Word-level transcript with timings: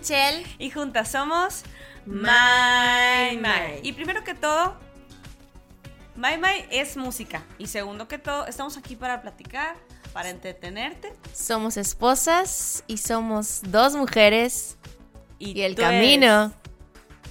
Chel. 0.00 0.44
Y 0.58 0.70
juntas 0.70 1.10
somos 1.10 1.62
My 2.06 3.36
My. 3.36 3.80
Y 3.82 3.92
primero 3.92 4.24
que 4.24 4.34
todo, 4.34 4.76
My 6.16 6.36
My 6.38 6.66
es 6.70 6.96
música. 6.96 7.42
Y 7.58 7.66
segundo 7.68 8.08
que 8.08 8.18
todo, 8.18 8.46
estamos 8.46 8.76
aquí 8.76 8.96
para 8.96 9.22
platicar, 9.22 9.76
para 10.12 10.30
entretenerte. 10.30 11.12
Somos 11.32 11.76
esposas 11.76 12.84
y 12.86 12.98
somos 12.98 13.60
dos 13.64 13.94
mujeres. 13.94 14.76
Y, 15.38 15.60
el 15.62 15.74
tú 15.74 15.82
camino. 15.82 16.52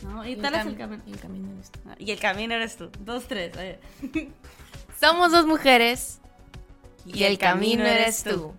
eres- 0.02 0.04
No, 0.04 0.26
y 0.26 0.36
tal 0.36 0.56
es 0.56 0.66
el 0.66 0.78
camino. 0.78 1.04
el 1.08 1.20
camino 1.20 1.52
eres 1.54 1.72
tú. 1.72 1.80
Y 2.00 2.12
el 2.12 2.20
camino 2.20 2.54
eres 2.56 2.76
tú. 2.76 2.92
Dos, 3.00 3.28
tres. 3.28 3.54
Somos 5.00 5.32
dos 5.32 5.46
mujeres. 5.46 6.20
Y, 7.06 7.24
el 7.24 7.38
camino 7.38 7.86
eres 7.86 8.24
tú. 8.24 8.54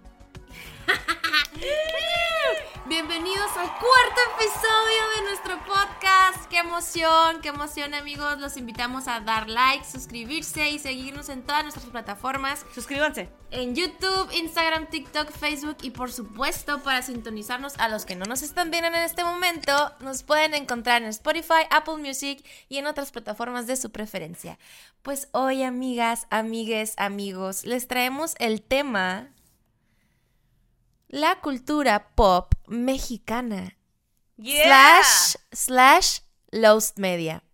Bienvenidos 2.88 3.56
al 3.56 3.68
cuarto 3.68 4.20
episodio 4.34 5.16
de 5.16 5.22
nuestro 5.28 5.56
podcast. 5.60 6.46
Qué 6.50 6.58
emoción, 6.58 7.40
qué 7.40 7.50
emoción 7.50 7.94
amigos. 7.94 8.40
Los 8.40 8.56
invitamos 8.56 9.06
a 9.06 9.20
dar 9.20 9.48
like, 9.48 9.84
suscribirse 9.84 10.68
y 10.68 10.80
seguirnos 10.80 11.28
en 11.28 11.44
todas 11.44 11.62
nuestras 11.62 11.86
plataformas. 11.86 12.66
Suscríbanse. 12.74 13.28
En 13.52 13.76
YouTube, 13.76 14.28
Instagram, 14.34 14.88
TikTok, 14.88 15.30
Facebook 15.30 15.76
y 15.82 15.90
por 15.90 16.10
supuesto 16.10 16.82
para 16.82 17.02
sintonizarnos 17.02 17.78
a 17.78 17.88
los 17.88 18.04
que 18.04 18.16
no 18.16 18.24
nos 18.24 18.42
están 18.42 18.72
viendo 18.72 18.88
en 18.88 18.96
este 18.96 19.22
momento, 19.22 19.72
nos 20.00 20.24
pueden 20.24 20.52
encontrar 20.52 21.02
en 21.02 21.08
Spotify, 21.08 21.62
Apple 21.70 21.98
Music 21.98 22.44
y 22.68 22.78
en 22.78 22.86
otras 22.86 23.12
plataformas 23.12 23.68
de 23.68 23.76
su 23.76 23.92
preferencia. 23.92 24.58
Pues 25.02 25.28
hoy 25.30 25.62
amigas, 25.62 26.26
amigues, 26.30 26.94
amigos, 26.96 27.64
les 27.64 27.86
traemos 27.86 28.34
el 28.40 28.60
tema 28.60 29.28
la 31.12 31.40
cultura 31.40 32.08
pop 32.16 32.52
mexicana 32.66 33.76
Yeah. 34.36 34.64
slash 35.04 35.36
slash 35.52 36.18
Lost 36.50 36.98
Media. 36.98 37.44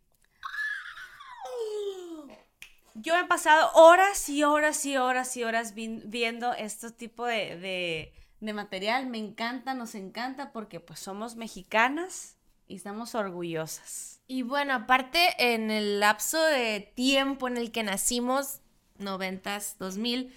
Yo 2.95 3.17
he 3.17 3.25
pasado 3.27 3.71
horas 3.75 4.29
y 4.29 4.43
horas 4.43 4.85
y 4.87 4.97
horas 4.97 5.37
y 5.37 5.45
horas 5.45 5.75
vi- 5.75 6.03
viendo 6.05 6.53
este 6.55 6.91
tipo 6.91 7.27
de, 7.27 7.57
de- 7.59 8.13
de 8.41 8.53
material. 8.53 9.07
Me 9.07 9.19
encanta, 9.19 9.75
nos 9.75 9.95
encanta 9.95 10.51
porque 10.53 10.81
pues 10.81 10.99
somos 11.01 11.37
mexicanas 11.37 12.37
y 12.67 12.77
estamos 12.77 13.15
orgullosas. 13.15 14.21
Y 14.27 14.43
bueno, 14.43 14.75
aparte 14.75 15.21
en 15.55 15.71
el 15.71 16.01
lapso 16.01 16.43
de 16.43 16.81
tiempo 16.95 17.47
en 17.49 17.57
el 17.57 17.71
que 17.71 17.83
nacimos, 17.83 18.61
noventas, 18.99 19.77
2000, 19.79 20.35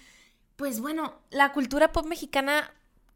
pues 0.56 0.80
bueno, 0.80 1.20
la 1.30 1.52
cultura 1.52 1.92
pop 1.92 2.06
mexicana 2.06 2.72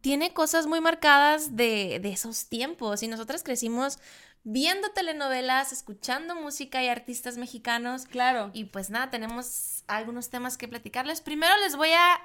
tiene 0.07 0.33
cosas 0.33 0.69
muy 0.69 0.81
marcadas 0.81 1.57
de, 1.57 1.99
de 2.01 2.11
esos 2.11 2.47
tiempos 2.49 3.03
y 3.03 3.09
nosotras 3.09 3.43
crecimos 3.43 3.99
viendo 4.45 4.89
telenovelas, 4.91 5.73
escuchando 5.73 6.37
música 6.37 6.81
y 6.81 6.87
artistas 6.87 7.39
mexicanos. 7.39 8.05
Claro. 8.05 8.53
Y 8.53 8.67
pues 8.67 8.89
nada, 8.89 9.11
tenemos 9.11 9.83
algunos 9.89 10.31
temas 10.31 10.57
que 10.57 10.69
platicarles. 10.69 11.23
Primero 11.23 11.53
les 11.65 11.75
voy 11.75 11.91
a 11.91 12.21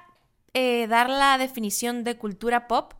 eh, 0.54 0.86
dar 0.86 1.10
la 1.10 1.36
definición 1.38 2.04
de 2.04 2.16
cultura 2.16 2.68
pop. 2.68 2.94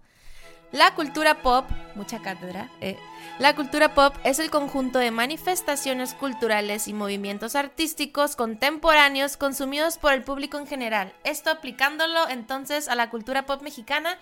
La 0.72 0.96
cultura 0.96 1.42
pop, 1.42 1.66
mucha 1.94 2.20
cátedra, 2.20 2.68
eh, 2.80 2.96
la 3.38 3.54
cultura 3.54 3.94
pop 3.94 4.16
es 4.24 4.38
el 4.38 4.50
conjunto 4.50 4.98
de 4.98 5.10
manifestaciones 5.10 6.14
culturales 6.14 6.88
y 6.88 6.94
movimientos 6.94 7.54
artísticos 7.54 8.34
contemporáneos 8.34 9.36
consumidos 9.36 9.98
por 9.98 10.12
el 10.12 10.24
público 10.24 10.58
en 10.58 10.66
general. 10.66 11.12
Esto 11.22 11.50
aplicándolo 11.50 12.26
entonces 12.28 12.88
a 12.88 12.94
la 12.94 13.10
cultura 13.10 13.44
pop 13.44 13.62
mexicana, 13.62 14.18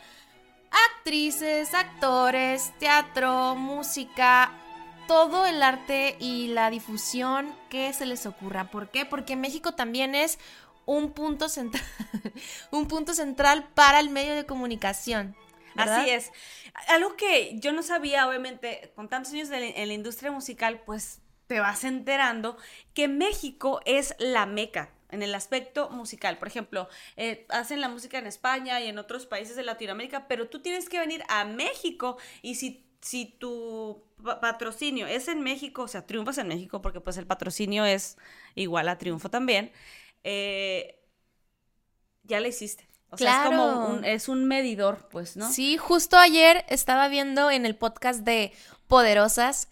actrices, 0.70 1.75
actores, 1.75 2.72
teatro, 2.78 3.54
música, 3.56 4.53
todo 5.06 5.47
el 5.47 5.62
arte 5.62 6.16
y 6.20 6.48
la 6.48 6.70
difusión 6.70 7.54
que 7.69 7.92
se 7.92 8.06
les 8.06 8.26
ocurra. 8.26 8.70
¿Por 8.70 8.91
qué? 8.91 9.04
Porque 9.04 9.36
México 9.36 9.72
también 9.75 10.14
es 10.14 10.38
un 10.86 11.12
punto 11.12 11.48
central, 11.48 11.82
un 12.70 12.86
punto 12.86 13.14
central 13.14 13.69
para 13.75 14.00
el 14.00 14.10
medio 14.10 14.34
de 14.34 14.47
comunicación. 14.47 15.36
Así 15.76 16.10
es. 16.10 16.32
Algo 16.88 17.16
que 17.16 17.58
yo 17.58 17.72
no 17.72 17.82
sabía, 17.82 18.28
obviamente, 18.28 18.92
con 18.94 19.08
tantos 19.08 19.32
años 19.32 19.48
en 19.50 19.88
la 19.88 19.94
industria 19.94 20.31
musical, 20.31 20.82
pues 20.84 21.20
te 21.47 21.60
vas 21.60 21.84
enterando 21.84 22.56
que 22.94 23.08
México 23.08 23.81
es 23.84 24.14
la 24.19 24.47
meca 24.47 24.91
en 25.12 25.22
el 25.22 25.34
aspecto 25.34 25.91
musical. 25.91 26.38
Por 26.38 26.48
ejemplo, 26.48 26.88
eh, 27.16 27.47
hacen 27.50 27.81
la 27.81 27.88
música 27.88 28.19
en 28.19 28.26
España 28.26 28.81
y 28.81 28.88
en 28.88 28.98
otros 28.98 29.26
países 29.26 29.56
de 29.56 29.62
Latinoamérica, 29.62 30.28
pero 30.28 30.48
tú 30.48 30.60
tienes 30.60 30.88
que 30.88 30.98
venir 30.98 31.22
a 31.28 31.44
México 31.44 32.16
y 32.43 32.54
si, 32.56 32.87
si 33.00 33.26
tu 33.26 34.04
pa- 34.22 34.41
patrocinio 34.41 35.06
es 35.06 35.28
en 35.28 35.41
México, 35.41 35.82
o 35.82 35.88
sea, 35.88 36.06
triunfas 36.06 36.38
en 36.38 36.49
México, 36.49 36.82
porque 36.82 37.00
pues 37.00 37.16
el 37.16 37.26
patrocinio 37.26 37.84
es 37.84 38.16
igual 38.54 38.88
a 38.88 38.99
triunfo 38.99 39.31
también, 39.31 39.72
eh, 40.25 40.97
ya 42.22 42.41
la 42.41 42.49
hiciste. 42.49 42.88
O 43.12 43.16
sea, 43.16 43.43
es 43.43 43.49
como 43.49 43.65
Claro. 43.65 43.87
un, 43.94 44.04
es 44.04 44.28
un 44.28 44.44
medidor, 44.44 45.09
pues, 45.10 45.37
¿no? 45.37 45.50
Sí, 45.50 45.76
justo 45.76 46.16
ayer 46.16 46.65
estaba 46.69 47.09
viendo 47.09 47.50
en 47.50 47.66
el 47.66 47.75
podcast 47.75 48.20
de 48.20 48.53
Poderosas. 48.87 49.69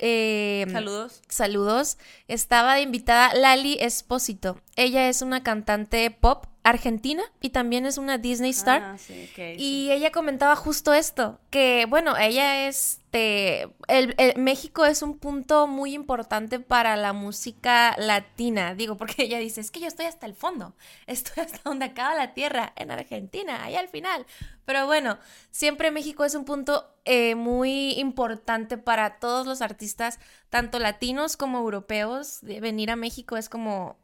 Eh, 0.00 0.66
Saludos. 0.72 1.20
Saludos. 1.28 1.98
Estaba 2.26 2.74
de 2.74 2.82
invitada 2.82 3.34
Lali 3.34 3.76
Espósito. 3.80 4.60
Ella 4.76 5.08
es 5.08 5.22
una 5.22 5.42
cantante 5.42 6.10
pop 6.10 6.46
argentina 6.62 7.22
y 7.40 7.50
también 7.50 7.86
es 7.86 7.96
una 7.96 8.18
Disney 8.18 8.50
star. 8.50 8.82
Ah, 8.82 8.98
sí, 8.98 9.28
ok, 9.30 9.36
sí. 9.36 9.54
Y 9.58 9.90
ella 9.92 10.12
comentaba 10.12 10.56
justo 10.56 10.92
esto, 10.92 11.40
que 11.50 11.86
bueno, 11.88 12.16
ella 12.18 12.68
es 12.68 13.00
de... 13.12 13.70
El, 13.88 14.14
el- 14.18 14.38
México 14.38 14.84
es 14.84 15.02
un 15.02 15.18
punto 15.18 15.66
muy 15.66 15.94
importante 15.94 16.60
para 16.60 16.96
la 16.96 17.12
música 17.14 17.94
latina, 17.98 18.74
digo, 18.74 18.96
porque 18.96 19.22
ella 19.24 19.38
dice, 19.38 19.60
es 19.62 19.70
que 19.70 19.80
yo 19.80 19.86
estoy 19.88 20.06
hasta 20.06 20.26
el 20.26 20.34
fondo, 20.34 20.74
estoy 21.06 21.42
hasta 21.44 21.60
donde 21.64 21.86
acaba 21.86 22.14
la 22.14 22.34
tierra, 22.34 22.72
en 22.76 22.90
Argentina, 22.90 23.64
ahí 23.64 23.74
al 23.76 23.88
final. 23.88 24.26
Pero 24.66 24.86
bueno, 24.86 25.18
siempre 25.50 25.90
México 25.90 26.24
es 26.24 26.34
un 26.34 26.44
punto 26.44 26.94
eh, 27.04 27.34
muy 27.34 27.92
importante 27.98 28.76
para 28.78 29.18
todos 29.18 29.46
los 29.46 29.62
artistas, 29.62 30.20
tanto 30.50 30.78
latinos 30.78 31.36
como 31.36 31.58
europeos. 31.58 32.40
De 32.42 32.60
venir 32.60 32.90
a 32.90 32.96
México 32.96 33.36
es 33.36 33.48
como, 33.48 33.96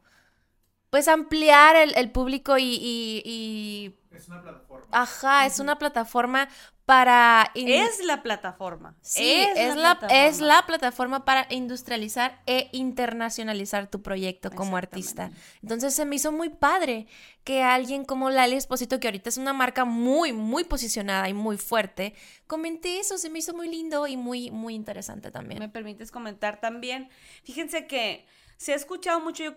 pues 0.97 1.09
ampliar 1.09 1.77
el, 1.77 1.95
el 1.95 2.11
público 2.11 2.57
y- 2.57 2.65
y- 2.81 3.23
y 3.27 3.95
Es 4.17 4.29
una 4.29 4.41
plataforma. 4.41 4.87
Ajá, 4.93 5.45
es 5.45 5.59
una 5.61 5.77
plataforma 5.79 6.49
para... 6.87 7.51
in- 7.55 7.69
Es 7.69 8.03
la 8.03 8.23
plataforma. 8.23 8.97
Sí, 9.03 9.47
es, 9.57 9.77
la, 9.77 9.99
plataforma. 9.99 10.25
es 10.27 10.41
la 10.41 10.67
plataforma 10.67 11.25
para 11.27 11.47
industrializar 11.51 12.41
e 12.47 12.71
internacionalizar 12.73 13.91
tu 13.91 14.01
proyecto 14.01 14.51
como 14.51 14.79
artista. 14.79 15.31
Entonces 15.63 15.93
se 15.95 16.07
me 16.07 16.17
hizo 16.17 16.33
muy 16.33 16.49
padre 16.49 17.09
que 17.45 17.63
alguien 17.63 18.07
como 18.07 18.31
Lali 18.31 18.57
Esposito, 18.57 18.99
que 18.99 19.09
ahorita 19.09 19.29
es 19.29 19.37
una 19.37 19.53
marca 19.53 19.85
muy, 19.85 20.33
muy 20.33 20.65
posicionada 20.65 21.29
y 21.29 21.35
muy 21.35 21.59
fuerte, 21.59 22.15
comente 22.47 23.01
eso. 23.01 23.19
Se 23.19 23.29
me 23.29 23.41
hizo 23.41 23.53
muy 23.53 23.69
lindo 23.69 24.07
y 24.07 24.17
muy, 24.17 24.51
muy 24.51 24.75
interesante 24.75 25.31
también. 25.31 25.59
Me 25.59 25.69
permites 25.69 26.11
comentar 26.11 26.59
también. 26.59 27.11
Fíjense 27.45 27.87
que 27.87 28.25
se 28.57 28.73
ha 28.73 28.77
escuchado 28.77 29.21
mucho 29.21 29.45
yo- 29.45 29.55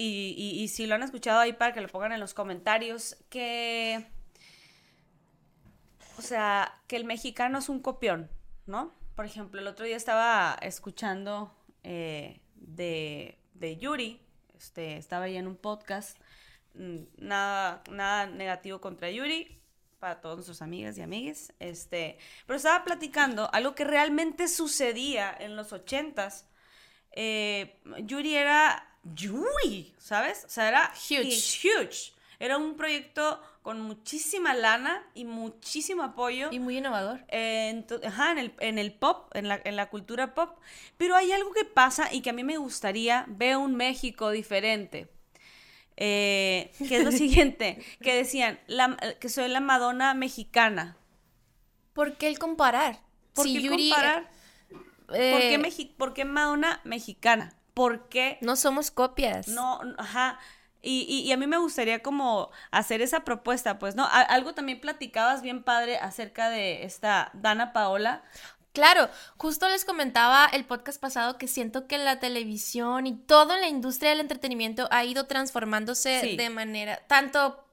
y, 0.00 0.68
si 0.68 0.86
lo 0.86 0.94
han 0.94 1.02
escuchado 1.02 1.40
ahí 1.40 1.52
para 1.52 1.72
que 1.72 1.80
lo 1.80 1.88
pongan 1.88 2.12
en 2.12 2.20
los 2.20 2.34
comentarios, 2.34 3.16
que... 3.28 4.06
O 6.16 6.22
sea, 6.22 6.80
que 6.88 6.96
el 6.96 7.04
mexicano 7.04 7.58
es 7.58 7.68
un 7.68 7.80
copión, 7.80 8.28
¿no? 8.66 8.92
Por 9.14 9.24
ejemplo, 9.24 9.60
el 9.60 9.66
otro 9.66 9.86
día 9.86 9.96
estaba 9.96 10.58
escuchando 10.62 11.54
eh, 11.84 12.40
de, 12.54 13.38
de 13.54 13.76
Yuri, 13.76 14.20
este, 14.56 14.96
estaba 14.96 15.26
ahí 15.26 15.36
en 15.36 15.46
un 15.46 15.56
podcast, 15.56 16.18
mm, 16.74 16.98
nada, 17.18 17.84
nada 17.90 18.26
negativo 18.26 18.80
contra 18.80 19.10
Yuri, 19.10 19.60
para 20.00 20.20
todos 20.20 20.36
nuestros 20.36 20.62
amigas 20.62 20.96
y 20.98 21.02
amigues, 21.02 21.52
este, 21.58 22.18
pero 22.46 22.56
estaba 22.56 22.84
platicando 22.84 23.48
algo 23.52 23.74
que 23.74 23.84
realmente 23.84 24.48
sucedía 24.48 25.36
en 25.38 25.56
los 25.56 25.72
ochentas. 25.72 26.46
Eh, 27.12 27.80
Yuri 28.04 28.34
era 28.36 28.87
Yuri, 29.04 29.94
¿sabes? 29.98 30.44
O 30.44 30.48
sea, 30.48 30.68
era 30.68 30.92
Huge. 30.94 31.60
huge. 31.68 32.12
Era 32.40 32.56
un 32.56 32.76
proyecto 32.76 33.42
con 33.62 33.80
muchísima 33.80 34.54
lana 34.54 35.04
y 35.14 35.24
muchísimo 35.24 36.04
apoyo. 36.04 36.48
Y 36.52 36.60
muy 36.60 36.78
innovador. 36.78 37.24
Eh, 37.28 37.72
ento- 37.74 38.00
ajá, 38.06 38.30
en 38.32 38.38
el, 38.38 38.54
en 38.60 38.78
el 38.78 38.92
pop, 38.92 39.30
en 39.34 39.48
la, 39.48 39.60
en 39.64 39.74
la 39.76 39.90
cultura 39.90 40.34
pop. 40.34 40.56
Pero 40.96 41.16
hay 41.16 41.32
algo 41.32 41.52
que 41.52 41.64
pasa 41.64 42.12
y 42.12 42.20
que 42.20 42.30
a 42.30 42.32
mí 42.32 42.44
me 42.44 42.56
gustaría 42.56 43.24
ver 43.28 43.56
un 43.56 43.74
México 43.74 44.30
diferente. 44.30 45.10
Eh, 45.96 46.70
que 46.88 46.98
es 46.98 47.04
lo 47.04 47.10
siguiente, 47.24 47.82
que 48.00 48.14
decían 48.14 48.60
la- 48.68 48.96
que 49.18 49.28
soy 49.28 49.48
la 49.48 49.60
Madonna 49.60 50.14
mexicana. 50.14 50.96
¿Por 51.92 52.16
qué 52.16 52.28
el 52.28 52.38
comparar? 52.38 53.00
¿Por 53.34 53.46
Si 53.46 53.54
qué 53.54 53.62
Yuri, 53.62 53.90
comparar? 53.90 54.30
eh, 55.12 55.32
¿Por, 55.32 55.40
qué 55.74 55.86
por 55.96 56.14
qué 56.14 56.24
Madonna 56.24 56.80
mexicana? 56.84 57.57
¿Por 57.78 58.08
qué 58.08 58.36
No 58.42 58.56
somos 58.56 58.90
copias. 58.90 59.48
no, 59.48 59.80
ajá, 59.98 60.38
Y, 60.82 61.06
y, 61.08 61.22
y, 61.28 61.32
a 61.32 61.36
mí 61.36 61.46
me 61.48 61.58
gustaría 61.58 62.02
como 62.02 62.50
hacer 62.70 63.02
esa 63.02 63.20
propuesta, 63.24 63.78
pues, 63.80 63.96
¿no? 63.96 64.04
A, 64.04 64.20
algo 64.20 64.54
también 64.54 64.80
platicabas 64.80 65.42
bien 65.42 65.62
padre 65.64 65.96
acerca 65.98 66.50
de 66.50 66.84
esta 66.84 67.30
Dana 67.34 67.72
Paola. 67.72 68.22
Claro, 68.72 69.08
justo 69.38 69.68
les 69.68 69.84
comentaba 69.84 70.46
el 70.52 70.64
podcast 70.64 71.00
pasado 71.00 71.36
que 71.36 71.48
siento 71.48 71.88
que 71.88 71.98
la 71.98 72.20
televisión 72.20 73.08
y 73.08 73.16
toda 73.16 73.58
la 73.58 73.66
industria 73.66 74.10
del 74.10 74.20
entretenimiento 74.20 74.86
ha 74.92 75.04
ido 75.04 75.26
transformándose 75.26 76.20
Sí. 76.20 76.36
de 76.36 76.48
manera, 76.50 77.00
tanto 77.08 77.64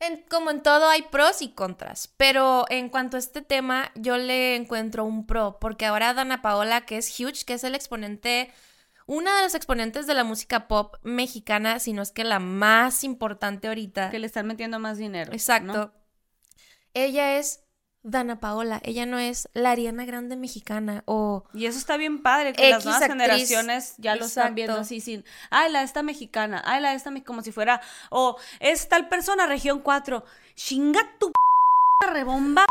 en- 0.00 0.24
como 0.28 0.50
en 0.50 0.60
todo 0.62 0.88
hay 0.88 1.02
pros 1.02 1.42
y 1.42 1.50
contras, 1.50 2.08
pero 2.16 2.64
en 2.68 2.88
cuanto 2.88 3.16
a 3.16 3.20
este 3.20 3.42
tema 3.42 3.92
yo 3.94 4.16
le 4.16 4.56
encuentro 4.56 5.04
un 5.04 5.24
pro, 5.24 5.58
porque 5.60 5.86
ahora 5.86 6.14
Dana 6.14 6.42
Paola, 6.42 6.80
que 6.80 6.96
es 6.96 7.20
huge, 7.20 7.44
que 7.46 7.54
es 7.54 7.62
el 7.64 7.76
exponente, 7.76 8.50
una 9.10 9.34
de 9.38 9.42
las 9.42 9.56
exponentes 9.56 10.06
de 10.06 10.14
la 10.14 10.22
música 10.22 10.68
pop 10.68 10.94
mexicana, 11.02 11.80
si 11.80 11.92
no 11.92 12.00
es 12.00 12.12
que 12.12 12.22
la 12.22 12.38
más 12.38 13.02
importante 13.02 13.66
ahorita. 13.66 14.08
Que 14.08 14.20
le 14.20 14.26
están 14.26 14.46
metiendo 14.46 14.78
más 14.78 14.98
dinero. 14.98 15.32
Exacto. 15.32 15.72
¿no? 15.72 15.92
Ella 16.94 17.36
es 17.36 17.64
Dana 18.04 18.38
Paola, 18.38 18.80
ella 18.84 19.06
no 19.06 19.18
es 19.18 19.48
la 19.52 19.72
Ariana 19.72 20.04
Grande 20.04 20.36
mexicana 20.36 21.02
o... 21.06 21.42
Y 21.52 21.66
eso 21.66 21.76
está 21.76 21.96
bien 21.96 22.22
padre, 22.22 22.52
que 22.52 22.70
las 22.70 22.84
nuevas 22.84 23.02
actriz. 23.02 23.20
generaciones 23.20 23.94
ya 23.98 24.14
lo 24.14 24.26
están 24.26 24.54
viendo 24.54 24.74
Exacto. 24.74 24.86
así 24.86 25.00
sin, 25.00 25.24
ay, 25.50 25.72
la 25.72 25.82
esta 25.82 26.04
mexicana, 26.04 26.62
ay, 26.64 26.80
la 26.80 26.94
esta 26.94 27.12
como 27.24 27.42
si 27.42 27.50
fuera, 27.50 27.80
o 28.10 28.36
es 28.60 28.88
tal 28.88 29.08
persona, 29.08 29.46
región 29.46 29.80
4, 29.80 30.24
chinga 30.54 31.00
tu 31.18 31.32
p 31.32 32.06
rebomba, 32.12 32.64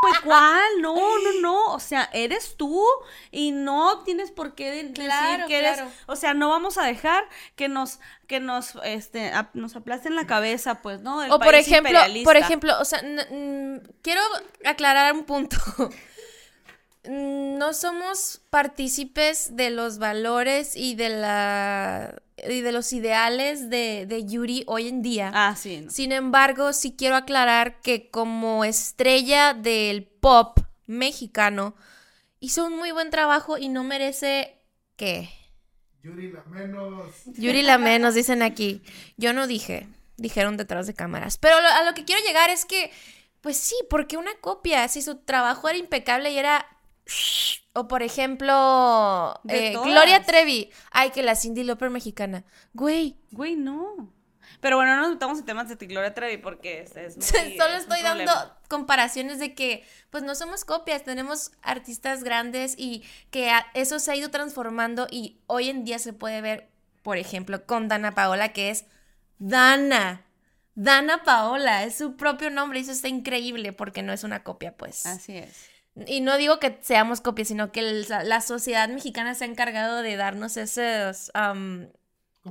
güey, 0.00 0.14
¿cuál? 0.24 0.80
No, 0.80 0.94
no, 0.94 1.40
no, 1.40 1.64
o 1.74 1.80
sea, 1.80 2.08
eres 2.12 2.56
tú 2.56 2.84
y 3.30 3.50
no 3.50 4.02
tienes 4.04 4.30
por 4.30 4.54
qué 4.54 4.70
de- 4.70 4.82
decir 4.84 5.04
Claro, 5.04 5.46
que 5.46 5.58
eres, 5.58 5.80
o 6.06 6.16
sea, 6.16 6.34
no 6.34 6.48
vamos 6.48 6.78
a 6.78 6.84
dejar 6.84 7.28
que 7.56 7.68
nos, 7.68 7.98
que 8.26 8.40
nos, 8.40 8.74
este, 8.84 9.32
nos 9.54 9.74
aplasten 9.76 10.14
la 10.14 10.26
cabeza, 10.26 10.82
pues, 10.82 11.00
¿no? 11.00 11.18
O 11.34 11.38
por 11.38 11.54
ejemplo, 11.54 11.98
por 12.24 12.36
ejemplo, 12.36 12.74
o 12.80 12.84
sea, 12.84 13.00
quiero 14.02 14.22
aclarar 14.64 15.12
un 15.14 15.24
punto. 15.24 15.56
No 17.04 17.72
somos 17.72 18.42
partícipes 18.50 19.56
de 19.56 19.70
los 19.70 19.98
valores 19.98 20.76
y 20.76 20.94
de 20.94 21.08
la 21.08 22.20
y 22.48 22.60
de 22.60 22.72
los 22.72 22.92
ideales 22.92 23.70
de, 23.70 24.06
de 24.06 24.24
Yuri 24.26 24.64
hoy 24.66 24.88
en 24.88 25.02
día. 25.02 25.30
Ah, 25.34 25.56
sí, 25.56 25.80
no. 25.82 25.90
Sin 25.90 26.12
embargo, 26.12 26.72
sí 26.72 26.94
quiero 26.96 27.16
aclarar 27.16 27.80
que 27.80 28.10
como 28.10 28.64
estrella 28.64 29.54
del 29.54 30.04
pop 30.04 30.58
mexicano, 30.86 31.74
hizo 32.40 32.66
un 32.66 32.76
muy 32.76 32.92
buen 32.92 33.10
trabajo 33.10 33.58
y 33.58 33.68
no 33.68 33.84
merece 33.84 34.58
que 34.96 35.28
Yuri 36.02 36.30
la 36.32 36.42
menos. 36.44 37.14
Yuri 37.36 37.62
la 37.62 37.78
menos, 37.78 38.14
dicen 38.14 38.42
aquí. 38.42 38.82
Yo 39.16 39.32
no 39.32 39.46
dije, 39.46 39.86
dijeron 40.16 40.56
detrás 40.56 40.86
de 40.86 40.94
cámaras. 40.94 41.36
Pero 41.38 41.60
lo- 41.60 41.68
a 41.68 41.82
lo 41.84 41.94
que 41.94 42.04
quiero 42.04 42.24
llegar 42.26 42.50
es 42.50 42.64
que, 42.64 42.90
pues 43.40 43.56
sí, 43.56 43.74
porque 43.90 44.16
una 44.16 44.34
copia, 44.40 44.86
si 44.88 45.02
su 45.02 45.16
trabajo 45.16 45.68
era 45.68 45.78
impecable 45.78 46.30
y 46.30 46.38
era... 46.38 46.66
O 47.74 47.86
por 47.88 48.02
ejemplo, 48.02 49.40
eh. 49.48 49.72
Gloria 49.72 50.22
Trevi. 50.24 50.70
Ay, 50.90 51.10
que 51.10 51.22
la 51.22 51.36
Cindy 51.36 51.64
Lauper 51.64 51.90
mexicana. 51.90 52.44
Güey, 52.74 53.16
Güey, 53.30 53.56
no. 53.56 54.12
Pero 54.60 54.76
bueno, 54.76 54.96
no 54.96 55.02
nos 55.02 55.10
metamos 55.12 55.38
en 55.38 55.44
temas 55.44 55.68
de 55.68 55.86
Gloria 55.86 56.14
Trevi 56.14 56.38
porque 56.38 56.80
es, 56.80 56.96
es 56.96 57.16
muy- 57.16 57.24
Solo 57.56 57.74
es 57.74 57.82
estoy 57.82 58.02
dando 58.02 58.24
problema. 58.24 58.58
comparaciones 58.68 59.38
de 59.38 59.54
que, 59.54 59.84
pues 60.10 60.24
no 60.24 60.34
somos 60.34 60.64
copias, 60.64 61.04
tenemos 61.04 61.52
artistas 61.62 62.24
grandes 62.24 62.74
y 62.76 63.04
que 63.30 63.52
eso 63.74 64.00
se 64.00 64.10
ha 64.10 64.16
ido 64.16 64.30
transformando 64.30 65.06
y 65.10 65.38
hoy 65.46 65.68
en 65.70 65.84
día 65.84 66.00
se 66.00 66.12
puede 66.12 66.40
ver, 66.40 66.70
por 67.02 67.18
ejemplo, 67.18 67.64
con 67.66 67.86
Dana 67.86 68.14
Paola, 68.16 68.52
que 68.52 68.70
es 68.70 68.86
Dana. 69.38 70.24
Dana 70.74 71.22
Paola, 71.24 71.84
es 71.84 71.96
su 71.96 72.16
propio 72.16 72.50
nombre 72.50 72.78
y 72.80 72.82
eso 72.82 72.92
está 72.92 73.08
increíble 73.08 73.72
porque 73.72 74.02
no 74.02 74.12
es 74.12 74.24
una 74.24 74.42
copia, 74.42 74.76
pues. 74.76 75.06
Así 75.06 75.36
es. 75.36 75.68
Y 76.06 76.20
no 76.20 76.36
digo 76.36 76.58
que 76.60 76.78
seamos 76.82 77.20
copias, 77.20 77.48
sino 77.48 77.72
que 77.72 77.80
el- 77.80 78.06
la 78.08 78.40
sociedad 78.40 78.88
mexicana 78.88 79.34
se 79.34 79.44
ha 79.44 79.48
encargado 79.48 80.02
de 80.02 80.16
darnos 80.16 80.56
esos 80.56 81.30
am, 81.34 81.88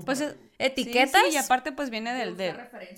Pues 0.06 0.22
es- 0.22 0.36
etiquetas. 0.60 1.22
Sí, 1.26 1.30
sí, 1.30 1.34
y 1.36 1.38
aparte 1.38 1.72
pues 1.72 1.90
viene 1.90 2.14
del... 2.14 2.36
del 2.38 2.56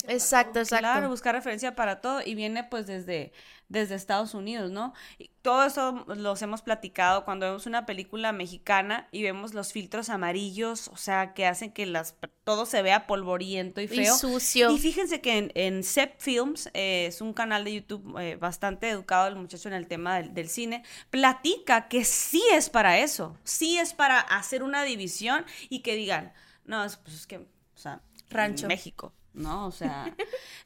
Exacto, 0.07 0.59
exacto. 0.59 0.77
Claro, 0.79 1.09
buscar 1.09 1.35
referencia 1.35 1.75
para 1.75 2.01
todo 2.01 2.21
y 2.25 2.35
viene 2.35 2.63
pues 2.63 2.87
desde, 2.87 3.31
desde 3.69 3.95
Estados 3.95 4.33
Unidos, 4.33 4.71
¿no? 4.71 4.93
Y 5.19 5.29
todo 5.43 5.63
eso 5.63 6.03
los 6.07 6.41
hemos 6.41 6.61
platicado 6.63 7.23
cuando 7.23 7.45
vemos 7.45 7.67
una 7.67 7.85
película 7.85 8.31
mexicana 8.31 9.07
y 9.11 9.21
vemos 9.23 9.53
los 9.53 9.71
filtros 9.73 10.09
amarillos, 10.09 10.87
o 10.89 10.97
sea, 10.97 11.33
que 11.35 11.45
hacen 11.45 11.71
que 11.71 11.85
las, 11.85 12.15
todo 12.43 12.65
se 12.65 12.81
vea 12.81 13.05
polvoriento 13.07 13.79
y 13.79 13.83
Y 13.83 13.87
feo. 13.87 14.15
sucio. 14.17 14.71
Y 14.71 14.79
fíjense 14.79 15.21
que 15.21 15.37
en, 15.37 15.51
en 15.53 15.83
Sep 15.83 16.19
Films, 16.19 16.69
eh, 16.73 17.05
es 17.07 17.21
un 17.21 17.31
canal 17.33 17.63
de 17.63 17.75
YouTube 17.75 18.17
eh, 18.19 18.35
bastante 18.37 18.89
educado 18.89 19.27
el 19.27 19.35
muchacho 19.35 19.67
en 19.69 19.75
el 19.75 19.87
tema 19.87 20.17
del, 20.17 20.33
del 20.33 20.49
cine, 20.49 20.83
platica 21.11 21.87
que 21.87 22.03
sí 22.05 22.41
es 22.51 22.69
para 22.69 22.97
eso, 22.99 23.37
sí 23.43 23.77
es 23.77 23.93
para 23.93 24.19
hacer 24.19 24.63
una 24.63 24.83
división 24.83 25.45
y 25.69 25.79
que 25.81 25.95
digan, 25.95 26.33
no, 26.65 26.83
es- 26.83 26.97
pues 26.97 27.15
es 27.15 27.27
que, 27.27 27.37
o 27.37 27.45
sea, 27.75 28.01
Rancho. 28.31 28.67
México. 28.67 29.13
¿No? 29.39 29.65
O 29.65 29.71
sea, 29.71 30.13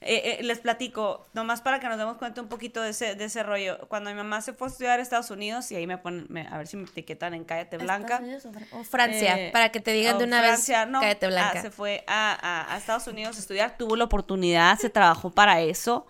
eh, 0.01 0.37
eh, 0.39 0.43
les 0.43 0.59
platico, 0.59 1.25
nomás 1.33 1.61
para 1.61 1.79
que 1.79 1.87
nos 1.87 1.97
demos 1.97 2.17
cuenta 2.17 2.41
un 2.41 2.49
poquito 2.49 2.81
de 2.81 2.89
ese, 2.89 3.15
de 3.15 3.25
ese 3.25 3.43
rollo. 3.43 3.77
Cuando 3.87 4.09
mi 4.09 4.15
mamá 4.17 4.41
se 4.41 4.51
fue 4.53 4.67
a 4.67 4.71
estudiar 4.71 4.99
a 4.99 5.01
Estados 5.01 5.31
Unidos, 5.31 5.71
y 5.71 5.75
ahí 5.75 5.87
me 5.87 5.97
ponen, 5.97 6.25
me- 6.29 6.47
a 6.47 6.57
ver 6.57 6.67
si 6.67 6.75
me 6.75 6.83
etiquetan 6.83 7.33
en 7.33 7.45
Cállate 7.45 7.77
Blanca. 7.77 8.15
¿Estados 8.15 8.43
Unidos 8.43 8.45
o 8.45 8.51
Fran- 8.51 8.67
o 8.81 8.83
Francia, 8.83 9.39
Eh, 9.39 9.51
para 9.51 9.69
que 9.71 9.79
te 9.79 9.91
digan 9.91 10.17
de 10.17 10.25
una 10.25 10.39
Francia, 10.39 10.79
vez, 10.85 10.91
no, 10.91 10.99
cállate 10.99 11.25
ah, 11.27 11.29
blanca. 11.29 11.61
se 11.61 11.71
fue 11.71 12.03
a, 12.07 12.31
a- 12.41 12.73
a 12.73 12.77
Estados 12.77 13.07
Unidos 13.07 13.37
a 13.37 13.39
estudiar, 13.39 13.77
tuvo 13.77 13.95
la 13.95 14.03
oportunidad, 14.03 14.77
se 14.77 14.89
trabajó 14.89 15.29
para 15.31 15.61
eso. 15.61 16.05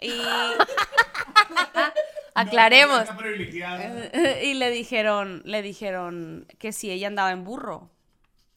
Y, 0.00 0.12
Aclaremos. 2.34 3.04
Y 4.42 4.54
le 4.54 4.70
dijeron, 4.70 5.42
le 5.44 5.62
dijeron 5.62 6.46
que 6.58 6.72
si 6.72 6.90
ella 6.90 7.08
andaba 7.08 7.32
en 7.32 7.44
burro. 7.44 7.90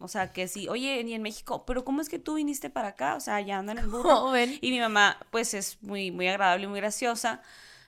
O 0.02 0.08
sea, 0.08 0.32
que 0.34 0.48
sí, 0.48 0.68
oye, 0.68 1.04
ni 1.04 1.14
en 1.14 1.22
México, 1.22 1.66
pero 1.66 1.86
¿cómo 1.86 2.02
es 2.02 2.10
que 2.10 2.20
tú 2.20 2.36
viniste 2.36 2.70
para 2.70 2.90
acá? 2.90 3.16
O 3.16 3.20
sea, 3.20 3.40
ya 3.42 3.58
andan 3.60 3.78
en 3.78 3.92
burro. 3.92 4.16
Joven. 4.16 4.58
Y 4.62 4.72
mi 4.72 4.80
mamá, 4.80 5.18
pues, 5.32 5.54
es 5.54 5.78
muy, 5.82 6.12
muy 6.12 6.28
agradable 6.28 6.66
y 6.66 6.68
muy 6.68 6.80
graciosa. 6.80 7.42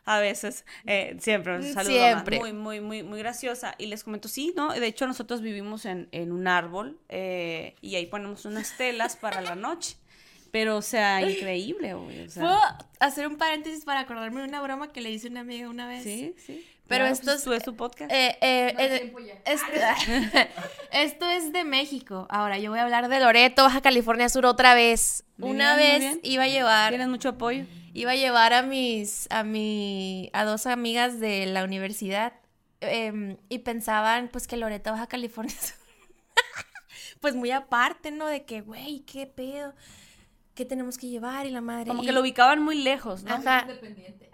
A 0.05 0.19
veces, 0.19 0.65
eh, 0.85 1.15
siempre, 1.21 1.55
un 1.55 1.63
saludo, 1.63 1.93
mamá, 1.95 2.07
Siempre. 2.07 2.39
muy, 2.39 2.51
muy, 2.51 2.81
muy, 2.81 3.03
muy 3.03 3.19
graciosa. 3.19 3.73
Y 3.77 3.85
les 3.85 4.03
comento, 4.03 4.27
sí, 4.27 4.53
¿no? 4.55 4.73
De 4.73 4.85
hecho, 4.85 5.07
nosotros 5.07 5.41
vivimos 5.41 5.85
en, 5.85 6.09
en 6.11 6.33
un 6.33 6.47
árbol 6.47 6.99
eh, 7.07 7.75
y 7.79 7.95
ahí 7.95 8.05
ponemos 8.07 8.43
unas 8.43 8.75
telas 8.75 9.15
para 9.15 9.39
la 9.41 9.55
noche. 9.55 9.95
Pero, 10.51 10.77
o 10.77 10.81
sea, 10.81 11.21
increíble, 11.27 11.93
güey. 11.93 12.27
O 12.27 12.29
sea, 12.29 12.43
¿Puedo 12.43 12.59
hacer 12.99 13.27
un 13.27 13.37
paréntesis 13.37 13.85
para 13.85 14.01
acordarme 14.01 14.41
de 14.41 14.47
una 14.47 14.61
broma 14.61 14.91
que 14.91 15.01
le 15.01 15.09
hice 15.09 15.27
a 15.27 15.31
una 15.31 15.39
amiga 15.39 15.69
una 15.69 15.87
vez? 15.87 16.03
sí, 16.03 16.35
sí. 16.45 16.63
Pero 16.87 17.05
Claro, 17.05 17.13
esto 17.13 17.25
pues, 17.25 17.37
es- 17.37 17.43
tú 17.43 17.53
es 17.53 17.63
tu 17.63 17.75
podcast. 17.75 18.11
Eh, 18.11 18.37
eh, 18.41 18.75
eh, 18.77 19.13
este- 19.45 20.49
esto 20.91 21.29
es 21.29 21.53
de 21.53 21.63
México. 21.63 22.27
Ahora 22.29 22.59
yo 22.59 22.71
voy 22.71 22.79
a 22.79 22.83
hablar 22.83 23.07
de 23.07 23.19
Loreto, 23.19 23.63
Baja 23.63 23.81
California 23.81 24.27
Sur 24.29 24.45
otra 24.45 24.73
vez. 24.75 25.23
Una 25.39 25.75
vez 25.77 26.17
iba 26.23 26.43
a 26.43 26.47
llevar 26.47 26.89
Tienes 26.89 27.07
mucho 27.07 27.29
apoyo. 27.29 27.65
iba 27.93 28.11
a 28.11 28.15
llevar 28.15 28.53
a 28.53 28.61
mis 28.63 29.27
a 29.31 29.43
mi 29.43 30.29
a 30.33 30.43
dos 30.45 30.65
amigas 30.67 31.19
de 31.19 31.45
la 31.45 31.63
universidad 31.63 32.33
em, 32.81 33.37
y 33.49 33.59
pensaban 33.59 34.27
pues 34.27 34.45
que 34.47 34.57
Loreto 34.57 34.91
Baja 34.91 35.07
California 35.07 35.55
Sur. 35.59 35.75
pues 37.21 37.35
muy 37.35 37.51
aparte 37.51 38.11
no 38.11 38.27
de 38.27 38.43
que 38.43 38.61
güey 38.61 38.99
qué 39.01 39.25
pedo 39.25 39.73
qué 40.55 40.65
tenemos 40.65 40.97
que 40.97 41.07
llevar 41.07 41.45
y 41.45 41.49
la 41.51 41.61
madre 41.61 41.87
Como 41.87 42.03
y- 42.03 42.05
que 42.05 42.11
lo 42.11 42.21
ubicaban 42.21 42.61
muy 42.61 42.75
lejos, 42.75 43.23
¿no? 43.23 43.33
Ajá. 43.35 43.67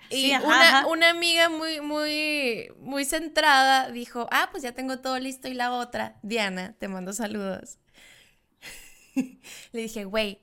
Y 0.09 0.21
Sí, 0.23 0.31
ajá, 0.33 0.45
una, 0.47 0.77
ajá. 0.79 0.87
una 0.87 1.09
amiga 1.11 1.49
muy, 1.49 1.81
muy, 1.81 2.71
muy 2.79 3.05
centrada 3.05 3.89
dijo, 3.91 4.27
ah, 4.31 4.49
pues 4.51 4.63
ya 4.63 4.71
tengo 4.73 4.99
todo 4.99 5.19
listo. 5.19 5.47
Y 5.47 5.53
la 5.53 5.71
otra, 5.71 6.17
Diana, 6.23 6.75
te 6.79 6.87
mando 6.87 7.13
saludos. 7.13 7.77
Le 9.15 9.81
dije, 9.81 10.05
güey, 10.05 10.41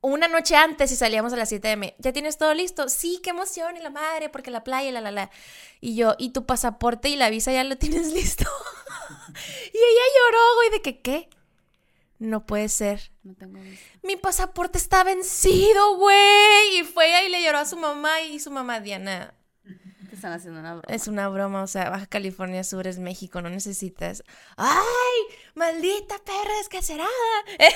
una 0.00 0.28
noche 0.28 0.54
antes 0.54 0.92
y 0.92 0.96
salíamos 0.96 1.32
a 1.32 1.36
las 1.36 1.48
7 1.48 1.72
m, 1.72 1.94
¿ya 1.98 2.12
tienes 2.12 2.38
todo 2.38 2.54
listo? 2.54 2.88
Sí, 2.88 3.20
qué 3.22 3.30
emoción 3.30 3.76
y 3.76 3.80
la 3.80 3.90
madre, 3.90 4.28
porque 4.28 4.50
la 4.52 4.62
playa 4.62 4.88
y 4.88 4.92
la 4.92 5.00
la 5.00 5.10
la. 5.10 5.30
Y 5.80 5.96
yo, 5.96 6.14
¿y 6.18 6.30
tu 6.30 6.46
pasaporte 6.46 7.08
y 7.08 7.16
la 7.16 7.30
visa 7.30 7.52
ya 7.52 7.64
lo 7.64 7.76
tienes 7.76 8.12
listo? 8.12 8.44
y 9.74 9.76
ella 9.76 10.04
lloró, 10.16 10.54
güey, 10.56 10.70
de 10.70 10.82
que, 10.82 11.00
¿qué? 11.00 11.28
No 12.18 12.46
puede 12.46 12.68
ser 12.68 13.12
No 13.22 13.34
tengo 13.34 13.58
mi 14.02 14.16
pasaporte 14.16 14.78
está 14.78 15.04
vencido, 15.04 15.96
güey. 15.96 16.80
Y 16.80 16.84
fue 16.84 17.14
ahí 17.14 17.26
y 17.26 17.30
le 17.30 17.42
lloró 17.42 17.58
a 17.58 17.64
su 17.64 17.76
mamá 17.76 18.22
y 18.22 18.40
su 18.40 18.50
mamá, 18.50 18.80
Diana, 18.80 19.34
están 20.18 20.32
haciendo 20.32 20.60
una 20.60 20.74
broma. 20.74 20.94
es 20.94 21.08
una 21.08 21.28
broma, 21.28 21.62
o 21.62 21.66
sea, 21.66 21.90
Baja 21.90 22.06
California 22.06 22.64
Sur 22.64 22.86
es 22.86 22.98
México, 22.98 23.42
no 23.42 23.50
necesitas. 23.50 24.22
¡Ay! 24.56 24.78
¡Maldita 25.54 26.16
perra 26.24 26.56
descacerada! 26.58 27.08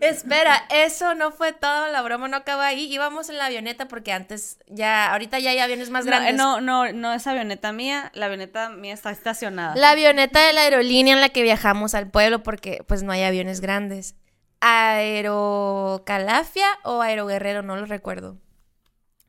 Espera, 0.00 0.64
eso 0.70 1.14
no 1.14 1.32
fue 1.32 1.52
todo, 1.52 1.88
la 1.88 2.02
broma 2.02 2.28
no 2.28 2.36
acaba 2.36 2.66
ahí. 2.66 2.92
Íbamos 2.92 3.28
en 3.30 3.38
la 3.38 3.46
avioneta 3.46 3.88
porque 3.88 4.12
antes 4.12 4.58
ya, 4.66 5.10
ahorita 5.12 5.38
ya 5.38 5.50
hay 5.50 5.58
aviones 5.58 5.90
más 5.90 6.04
No, 6.04 6.10
grandes. 6.10 6.34
eh, 6.34 6.36
no, 6.36 6.60
no, 6.60 6.92
no 6.92 7.12
es 7.14 7.26
avioneta 7.26 7.72
mía. 7.72 8.10
La 8.14 8.26
avioneta 8.26 8.68
mía 8.70 8.94
está 8.94 9.10
estacionada. 9.10 9.74
La 9.76 9.90
avioneta 9.90 10.46
de 10.46 10.52
la 10.52 10.62
aerolínea 10.62 11.14
en 11.14 11.20
la 11.20 11.28
que 11.30 11.42
viajamos 11.42 11.94
al 11.94 12.10
pueblo 12.10 12.42
porque 12.42 12.82
pues 12.86 13.02
no 13.02 13.12
hay 13.12 13.22
aviones 13.22 13.60
grandes. 13.60 14.14
Aerocalafia 14.60 16.66
o 16.84 17.00
Aeroguerrero, 17.02 17.62
no 17.62 17.76
lo 17.76 17.86
recuerdo. 17.86 18.38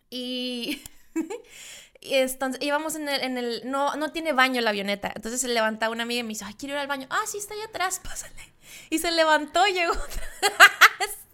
Y, 0.09 0.81
y 2.01 2.15
entonces 2.15 2.61
íbamos 2.61 2.95
en 2.95 3.09
el, 3.09 3.21
en 3.23 3.37
el 3.37 3.61
no, 3.65 3.95
no 3.95 4.11
tiene 4.11 4.33
baño 4.33 4.61
la 4.61 4.69
avioneta. 4.69 5.11
Entonces 5.15 5.41
se 5.41 5.47
levanta 5.47 5.89
una 5.89 6.03
amiga 6.03 6.19
y 6.19 6.23
me 6.23 6.29
dice, 6.29 6.45
ay, 6.45 6.55
quiero 6.55 6.75
ir 6.75 6.79
al 6.79 6.87
baño. 6.87 7.07
Ah, 7.09 7.23
sí, 7.27 7.37
está 7.37 7.53
ahí 7.53 7.61
atrás, 7.61 7.99
pásale. 8.03 8.53
Y 8.89 8.99
se 8.99 9.11
levantó 9.11 9.65
y 9.67 9.73
llegó. 9.73 9.93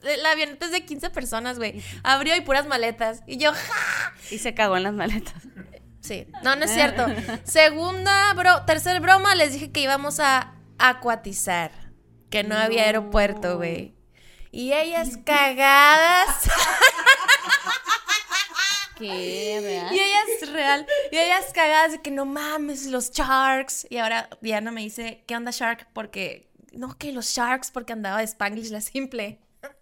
la 0.04 0.32
avioneta 0.32 0.66
es 0.66 0.72
de 0.72 0.86
15 0.86 1.10
personas, 1.10 1.58
güey. 1.58 1.82
Abrió 2.04 2.36
y 2.36 2.42
puras 2.42 2.68
maletas. 2.68 3.24
Y 3.28 3.38
yo, 3.38 3.52
¡ja! 3.54 4.14
Y 4.30 4.38
se 4.40 4.54
cagó 4.54 4.78
en 4.78 4.84
las 4.84 4.94
maletas. 4.94 5.36
Sí, 6.02 6.28
no, 6.44 6.56
no 6.56 6.66
es 6.66 6.74
cierto. 6.74 7.06
Segunda, 7.44 8.34
bro, 8.34 8.66
tercer 8.66 9.00
broma, 9.02 9.36
les 9.36 9.54
dije 9.54 9.72
que 9.72 9.82
íbamos 9.82 10.20
a 10.20 10.56
acuatizar. 10.80 11.72
Que 12.30 12.44
no, 12.44 12.56
había 12.56 12.84
aeropuerto, 12.84 13.58
güey. 13.58 13.94
Y 14.52 14.74
ellas 14.74 15.18
cagadas. 15.26 16.28
¿Qué? 19.02 19.60
¿Real? 19.62 19.96
Y 19.96 20.00
ella 20.00 20.20
es 20.40 20.52
real. 20.52 20.88
Y 21.12 21.18
ellas 21.18 21.52
cagadas 21.54 21.94
de 21.94 22.02
que 22.02 22.12
no 22.12 22.26
mames, 22.26 22.86
los 22.86 23.12
sharks. 23.12 23.88
Y 23.90 23.98
ahora 23.98 24.30
Diana 24.42 24.72
me 24.72 24.82
dice, 24.82 25.24
¿qué 25.28 25.36
onda 25.36 25.52
shark? 25.52 25.88
Porque, 25.94 26.50
no, 26.72 26.98
que 26.98 27.12
los 27.12 27.28
sharks, 27.28 27.72
porque 27.72 27.94
andaba 27.94 28.20
de 28.20 28.26
Spanglish 28.26 28.70
la 28.70 28.82
simple. 28.82 29.40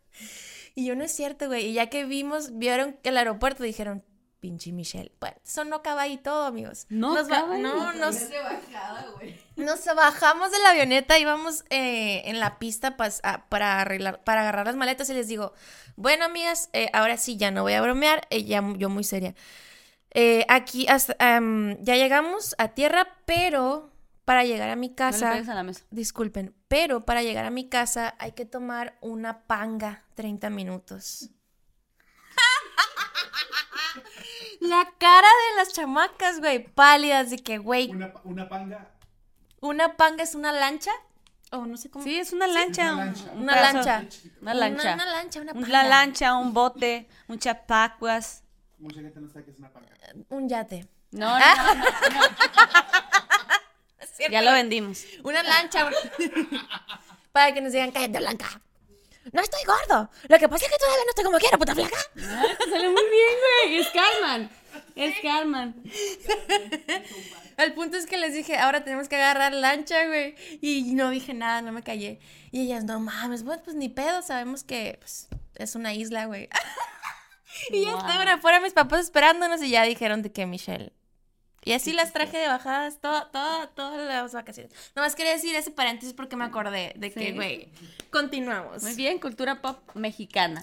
Y 0.76 0.86
yo 0.86 0.96
no 0.96 1.04
es 1.04 1.12
cierto, 1.12 1.48
güey. 1.48 1.66
Y 1.66 1.74
ya 1.74 1.90
que 1.90 2.06
vimos, 2.06 2.58
vieron 2.58 2.94
que 3.04 3.10
el 3.10 3.18
aeropuerto, 3.18 3.64
dijeron, 3.64 4.02
pinche 4.40 4.72
Michelle. 4.72 5.12
Bueno, 5.20 5.38
eso 5.46 5.64
no 5.66 5.78
acaba 5.78 6.04
ahí 6.04 6.18
todo, 6.18 6.46
amigos. 6.46 6.86
No 6.90 7.14
nos 7.14 7.30
va- 7.32 7.38
acaba 7.40 7.56
ahí. 7.56 7.62
No, 7.62 7.94
nos, 7.94 8.16
bajada, 8.16 9.06
nos 9.56 9.86
bajamos 9.96 10.52
de 10.52 10.60
la 10.60 10.70
avioneta, 10.72 11.20
íbamos 11.20 11.64
eh, 11.70 12.22
en 12.26 12.40
la 12.40 12.58
pista 12.60 12.98
pas- 12.98 13.20
a- 13.24 13.48
para, 13.50 13.82
arreglar, 13.82 14.24
para 14.24 14.42
agarrar 14.42 14.66
las 14.66 14.76
maletas 14.76 15.10
y 15.10 15.14
les 15.14 15.28
digo, 15.28 15.54
bueno, 15.96 16.26
amigas, 16.26 16.70
eh, 16.74 16.90
ahora 16.94 17.18
sí, 17.18 17.38
ya 17.38 17.52
no 17.52 17.64
voy 17.64 17.74
a 17.74 17.82
bromear, 17.82 18.28
eh, 18.30 18.44
ya 18.46 18.64
yo 18.78 18.90
muy 18.90 19.04
seria. 19.04 19.36
Eh, 20.12 20.46
aquí 20.50 20.88
hasta, 20.88 21.16
ya 21.20 21.96
llegamos 21.96 22.56
a 22.58 22.70
tierra, 22.70 23.18
pero 23.26 23.92
para 24.26 24.44
llegar 24.44 24.70
a 24.70 24.76
mi 24.76 24.88
No 24.88 24.92
le 24.92 24.96
casa, 24.96 25.32
pegues 25.34 25.50
a 25.50 25.56
la 25.56 25.64
mesa. 25.64 25.84
disculpen, 25.92 26.56
pero 26.68 27.06
para 27.06 27.22
llegar 27.24 27.46
a 27.46 27.50
mi 27.52 27.68
casa 27.70 28.16
hay 28.20 28.32
que 28.32 28.46
tomar 28.46 28.98
una 29.02 29.44
panga 29.48 30.04
30 30.16 30.50
minutos. 30.50 31.30
La 34.60 34.92
cara 34.98 35.28
de 35.28 35.56
las 35.58 35.74
chamacas, 35.74 36.40
güey, 36.40 36.64
pálidas, 36.68 37.30
de 37.30 37.38
que, 37.38 37.58
güey, 37.58 37.90
Una, 37.92 38.14
una 38.24 38.50
panga. 38.50 38.92
una 39.62 39.96
panga 39.96 40.24
es 40.24 40.36
una 40.36 40.52
lancha. 40.52 40.92
O 41.52 41.66
no 41.66 41.78
sé 41.78 41.90
cómo. 41.90 42.04
Sí, 42.06 42.20
es 42.20 42.32
una 42.34 42.46
lancha. 42.46 42.94
una 42.94 42.94
un- 42.94 43.00
lancha. 43.08 43.32
un 43.34 43.42
Una 43.44 43.56
lancha. 43.56 44.04
Una 44.42 44.54
lancha. 44.54 44.82
Una, 44.84 44.94
una 44.94 45.06
lancha, 45.06 45.42
una 45.42 45.52
Una 45.54 45.62
panga. 45.62 45.84
lancha, 45.84 46.36
un 46.36 46.54
bote, 46.54 47.08
un 47.28 47.40
chapacuas. 47.40 48.44
Mucha 48.78 49.02
gente 49.02 49.20
no 49.20 49.30
sabe 49.30 49.46
que 49.46 49.52
es 49.52 49.58
una 49.60 49.72
panga. 49.72 49.90
Un 50.30 50.48
yate. 50.50 50.88
No, 51.12 51.40
no, 51.40 51.46
no, 51.56 51.74
no, 51.76 51.84
no. 54.20 54.30
Ya 54.30 54.42
lo 54.42 54.52
vendimos. 54.52 55.06
Una 55.24 55.42
lancha. 55.42 55.90
Para 57.32 57.54
que 57.54 57.62
nos 57.62 57.72
digan, 57.72 57.92
cállate, 57.92 58.20
Blanca. 58.20 58.62
No 59.32 59.42
estoy 59.42 59.60
gordo. 59.66 60.10
Lo 60.28 60.40
que 60.40 60.50
pasa 60.50 60.66
es 60.66 60.72
que 60.72 60.78
todavía 60.78 61.04
no 61.04 61.10
estoy 61.10 61.24
como 61.26 61.38
quiero, 61.38 61.58
puta 61.60 61.76
flaca. 61.76 61.98
Sale 62.16 62.90
muy 62.90 63.04
bien, 63.10 63.36
güey. 63.66 63.78
Es 63.80 63.88
Carmen. 63.90 64.50
Es 64.96 65.16
Carmen. 65.22 65.84
El 67.58 67.74
punto 67.74 67.98
es 67.98 68.06
que 68.06 68.18
les 68.18 68.34
dije, 68.34 68.58
ahora 68.58 68.84
tenemos 68.84 69.10
que 69.10 69.16
agarrar 69.18 69.54
lancha, 69.54 70.06
güey. 70.08 70.36
Y 70.62 70.94
no 70.94 71.10
dije 71.10 71.34
nada, 71.34 71.62
no 71.62 71.72
me 71.72 71.84
callé. 71.84 72.20
Y 72.52 72.62
ellas, 72.62 72.84
no 72.86 73.00
mames, 73.00 73.44
bueno, 73.44 73.62
pues 73.64 73.76
ni 73.76 73.90
pedo, 73.90 74.22
sabemos 74.22 74.64
que 74.64 74.98
pues, 75.00 75.28
es 75.56 75.76
una 75.76 75.94
isla, 75.94 76.26
güey. 76.26 76.48
y 77.72 77.84
ya 77.86 77.92
Wow. 77.92 78.00
estaban 78.00 78.28
afuera 78.30 78.60
mis 78.60 78.74
papás 78.74 79.02
esperándonos 79.02 79.62
y 79.62 79.70
ya 79.70 79.84
dijeron 79.84 80.22
de 80.22 80.32
que 80.32 80.46
Michelle. 80.46 80.94
Y 81.70 81.74
así 81.74 81.94
las 81.94 82.14
traje 82.14 82.36
de 82.40 82.48
bajadas 82.48 83.00
todo, 83.00 83.28
todo, 83.28 83.70
todas 83.70 84.08
las 84.08 84.34
vacaciones. 84.34 84.74
Nomás 84.96 85.14
quería 85.14 85.34
decir 85.34 85.54
ese 85.56 85.70
paréntesis 85.70 86.16
porque 86.16 86.36
me 86.36 86.44
acordé 86.46 86.94
de 86.96 87.12
que, 87.12 87.28
Sí. 87.28 87.32
güey, 87.34 87.70
continuamos. 88.10 88.82
Muy 88.82 88.96
bien, 88.96 89.20
cultura 89.20 89.62
pop 89.62 89.78
mexicana. 89.94 90.62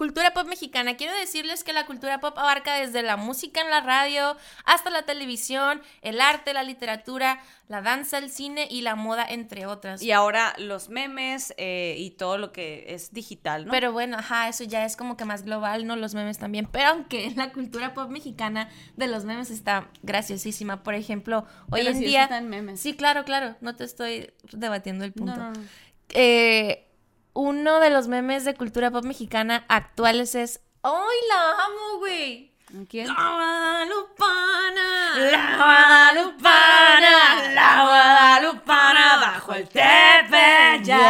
Cultura 0.00 0.32
pop 0.32 0.46
mexicana. 0.48 0.96
Quiero 0.96 1.14
decirles 1.14 1.62
que 1.62 1.74
la 1.74 1.84
cultura 1.84 2.20
pop 2.20 2.32
abarca 2.38 2.76
desde 2.76 3.02
la 3.02 3.18
música 3.18 3.60
en 3.60 3.68
la 3.68 3.82
radio 3.82 4.34
hasta 4.64 4.88
la 4.88 5.02
televisión, 5.02 5.82
el 6.00 6.22
arte, 6.22 6.54
la 6.54 6.62
literatura, 6.62 7.42
la 7.68 7.82
danza, 7.82 8.16
el 8.16 8.30
cine 8.30 8.66
y 8.70 8.80
la 8.80 8.94
moda, 8.94 9.26
entre 9.28 9.66
otras. 9.66 10.00
Y 10.00 10.12
ahora 10.12 10.54
los 10.56 10.88
memes 10.88 11.52
eh, 11.58 11.96
y 11.98 12.12
todo 12.12 12.38
lo 12.38 12.50
que 12.50 12.86
es 12.88 13.12
digital, 13.12 13.66
¿no? 13.66 13.72
Pero 13.72 13.92
bueno, 13.92 14.16
ajá, 14.16 14.48
eso 14.48 14.64
ya 14.64 14.86
es 14.86 14.96
como 14.96 15.18
que 15.18 15.26
más 15.26 15.44
global, 15.44 15.86
¿no? 15.86 15.96
Los 15.96 16.14
memes 16.14 16.38
también. 16.38 16.66
Pero 16.72 16.88
aunque 16.88 17.32
la 17.36 17.52
cultura 17.52 17.92
pop 17.92 18.08
mexicana 18.08 18.70
de 18.96 19.06
los 19.06 19.26
memes 19.26 19.50
está 19.50 19.90
graciosísima. 20.02 20.82
Por 20.82 20.94
ejemplo, 20.94 21.44
hoy 21.70 21.80
Pero 21.82 21.90
en 21.90 21.98
sí, 21.98 22.04
día... 22.06 22.22
está 22.22 22.38
en 22.38 22.48
memes. 22.48 22.80
Sí, 22.80 22.96
claro, 22.96 23.26
claro. 23.26 23.56
No 23.60 23.76
te 23.76 23.84
estoy 23.84 24.32
debatiendo 24.50 25.04
el 25.04 25.12
punto. 25.12 25.36
no. 25.36 25.52
eh, 26.14 26.86
uno 27.32 27.80
de 27.80 27.90
los 27.90 28.08
memes 28.08 28.44
de 28.44 28.54
cultura 28.54 28.90
pop 28.90 29.04
mexicana 29.04 29.64
actuales 29.68 30.34
es. 30.34 30.60
¡Ay, 30.82 30.92
la 31.28 31.50
amo, 31.64 31.98
güey! 31.98 32.50
¿Quién? 32.88 33.08
La 33.08 33.14
Guadalupana. 33.14 35.14
La 35.16 35.56
Guadalupana, 35.56 37.50
la 37.52 37.82
Guadalupana, 37.84 39.16
bajo 39.16 39.54
el 39.54 39.68
Tepeyac. 39.68 41.00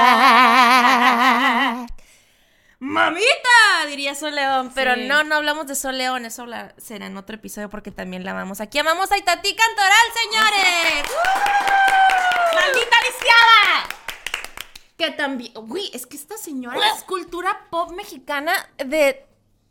¡Mamita! 2.79 3.87
Diría 3.89 4.15
Sol 4.15 4.35
León. 4.35 4.73
Pero 4.75 4.95
Sí. 4.95 5.07
no, 5.07 5.23
no 5.25 5.35
hablamos 5.37 5.67
de 5.67 5.75
Sol 5.75 5.99
León. 5.99 6.25
Eso 6.25 6.47
la- 6.47 6.73
será 6.79 7.05
en 7.07 7.17
otro 7.19 7.37
episodio 7.37 7.69
porque 7.69 7.91
también 7.91 8.25
la 8.25 8.31
amamos. 8.31 8.61
Aquí 8.63 8.79
amamos 8.79 9.13
a 9.13 9.19
Itatí 9.19 9.55
Cantoral, 9.55 10.07
señores. 10.15 11.05
¡Maldita 12.55 12.97
lisiada! 13.05 13.87
Que 15.01 15.11
también. 15.13 15.53
Güey, 15.55 15.91
es 15.95 16.07
que 16.07 16.17
esta 16.17 16.37
señora 16.37 16.79
es 16.95 17.03
cultura 17.05 17.69
pop 17.71 17.91
mexicana 17.93 18.53
de 18.77 19.25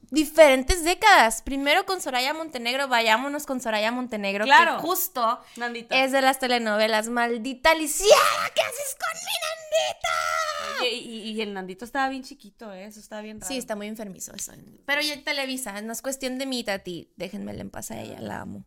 diferentes 0.09 0.83
décadas. 0.83 1.43
Primero 1.43 1.86
con 1.86 2.01
Soraya 2.01 2.33
Montenegro, 2.33 2.88
vayámonos 2.88 3.45
con 3.45 3.62
Soraya 3.62 3.91
Montenegro. 3.91 4.45
Claro. 4.45 4.77
Que 4.77 4.81
justo 4.81 5.39
Nandita. 5.57 6.03
es 6.03 6.12
de 6.12 6.21
las 6.21 6.39
telenovelas. 6.39 7.09
Maldita 7.09 7.75
lisiada, 7.75 8.50
¿qué 8.55 8.62
haces 8.62 8.98
con 9.00 9.19
mi 9.19 9.36
Nandita? 9.45 10.81
Oye, 10.81 10.93
y, 10.95 11.31
y 11.31 11.41
el 11.41 11.53
Nandito 11.53 11.86
estaba 11.86 12.09
bien 12.09 12.24
chiquito, 12.24 12.74
¿eh? 12.74 12.86
Eso 12.86 13.00
estaba 13.00 13.21
bien 13.21 13.39
raro. 13.39 13.48
Sí, 13.48 13.59
está 13.59 13.75
muy 13.75 13.86
enfermizo 13.86 14.33
eso. 14.33 14.53
Pero 14.86 15.01
ya 15.01 15.21
Televisa, 15.24 15.79
no 15.81 15.93
es 15.93 16.01
cuestión 16.01 16.39
de 16.39 16.48
mí, 16.48 16.63
Tati. 16.63 17.13
Déjenmela 17.17 17.62
en 17.62 17.69
paz 17.69 17.91
a 17.91 18.01
ella, 18.01 18.19
la 18.19 18.41
amo. 18.41 18.65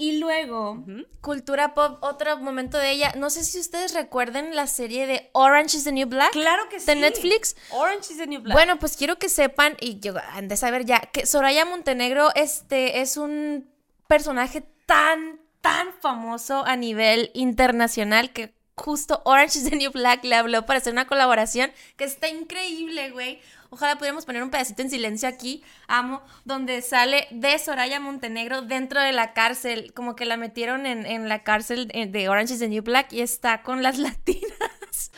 Y 0.00 0.18
luego, 0.18 0.82
cultura 1.20 1.74
pop, 1.74 1.98
otro 2.00 2.38
momento 2.38 2.78
de 2.78 2.90
ella. 2.90 3.12
No 3.18 3.28
sé 3.28 3.44
si 3.44 3.60
ustedes 3.60 3.92
recuerden 3.92 4.56
la 4.56 4.66
serie 4.66 5.06
de 5.06 5.28
Orange 5.32 5.76
is 5.76 5.84
the 5.84 5.92
New 5.92 6.08
Black. 6.08 6.32
Claro 6.32 6.70
que 6.70 6.80
sí. 6.80 6.86
De 6.86 6.94
Netflix. 6.94 7.54
Orange 7.70 8.12
is 8.12 8.16
the 8.16 8.26
New 8.26 8.40
Black. 8.40 8.56
Bueno, 8.56 8.78
pues 8.78 8.96
quiero 8.96 9.18
que 9.18 9.28
sepan, 9.28 9.76
y 9.78 10.00
yo 10.00 10.14
han 10.32 10.48
de 10.48 10.56
saber 10.56 10.86
ya, 10.86 11.00
que 11.00 11.26
Soraya 11.26 11.66
Montenegro 11.66 12.30
este, 12.34 13.02
es 13.02 13.18
un 13.18 13.68
personaje 14.08 14.64
tan, 14.86 15.38
tan 15.60 15.92
famoso 15.92 16.64
a 16.64 16.76
nivel 16.76 17.30
internacional 17.34 18.32
que 18.32 18.54
justo 18.76 19.20
Orange 19.26 19.58
is 19.58 19.68
the 19.68 19.76
New 19.76 19.90
Black 19.92 20.24
le 20.24 20.34
habló 20.34 20.64
para 20.64 20.78
hacer 20.78 20.94
una 20.94 21.06
colaboración 21.06 21.70
que 21.96 22.04
está 22.04 22.28
increíble, 22.28 23.10
güey. 23.10 23.38
Ojalá 23.70 23.96
pudiéramos 23.96 24.26
poner 24.26 24.42
un 24.42 24.50
pedacito 24.50 24.82
en 24.82 24.90
silencio 24.90 25.28
aquí, 25.28 25.62
amo, 25.86 26.22
donde 26.44 26.82
sale 26.82 27.28
de 27.30 27.56
Soraya 27.58 28.00
Montenegro 28.00 28.62
dentro 28.62 29.00
de 29.00 29.12
la 29.12 29.32
cárcel, 29.32 29.92
como 29.94 30.16
que 30.16 30.24
la 30.24 30.36
metieron 30.36 30.86
en, 30.86 31.06
en 31.06 31.28
la 31.28 31.44
cárcel 31.44 31.86
de 31.88 32.28
Orange 32.28 32.54
is 32.54 32.58
the 32.58 32.68
New 32.68 32.82
Black 32.82 33.12
y 33.12 33.20
está 33.20 33.62
con 33.62 33.82
las 33.84 33.98
latinas. 34.06 35.12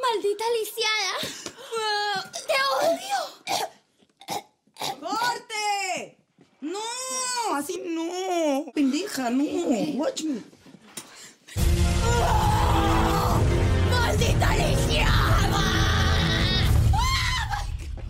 Maldita 0.00 0.44
lisiada. 0.58 1.18
Te 2.46 2.54
odio. 2.86 3.18
¡Corte! 4.98 6.18
¡No! 6.62 6.78
Así 7.54 7.82
no. 7.86 8.72
Pendeja, 8.72 9.28
no. 9.28 9.44
Watch 9.98 10.22
me. 10.22 10.40
Maldita 13.90 14.56
lisiada. 14.56 14.89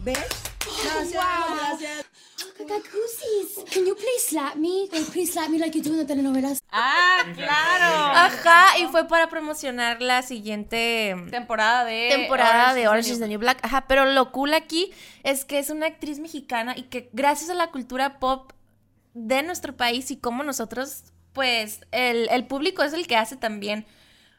¿Ves? 0.03 0.19
Gracias, 0.85 1.13
gracias. 1.15 2.07
Cacacusis. 2.57 3.65
Can 3.73 3.87
you 3.87 3.95
please 3.95 4.25
slap 4.29 4.57
me? 4.57 4.89
Like, 4.93 5.11
please 5.13 5.33
slap 5.33 5.49
me 5.51 5.59
like 5.59 5.75
you 5.77 5.83
do 5.83 5.93
in 5.93 5.99
the 5.99 6.05
telenovelas. 6.07 6.63
Ah, 6.71 7.25
claro. 7.35 8.17
Ajá, 8.17 8.79
y 8.79 8.87
fue 8.89 9.07
para 9.09 9.29
promocionar 9.29 10.01
la 10.03 10.23
siguiente 10.23 11.15
Temporada 11.31 11.85
de. 11.85 12.09
temporada 12.11 12.75
de 12.75 12.89
Orange 12.89 13.09
is 13.09 13.15
is 13.15 13.19
the 13.21 13.29
New 13.29 13.39
Black. 13.39 13.59
Ajá, 13.63 13.87
pero 13.89 14.05
lo 14.07 14.31
cool 14.33 14.55
aquí 14.55 14.93
es 15.23 15.45
que 15.45 15.59
es 15.59 15.71
una 15.71 15.87
actriz 15.87 16.19
mexicana 16.19 16.75
y 16.77 16.85
que 16.85 17.09
gracias 17.13 17.51
a 17.51 17.55
la 17.55 17.71
cultura 17.71 18.19
pop 18.19 18.53
de 19.15 19.43
nuestro 19.43 19.77
país 19.77 20.11
y 20.11 20.17
como 20.19 20.43
nosotros, 20.43 21.05
pues, 21.33 21.81
el, 21.93 22.29
el 22.31 22.47
público 22.47 22.83
es 22.83 22.93
el 22.93 23.07
que 23.07 23.17
hace 23.17 23.37
también. 23.37 23.87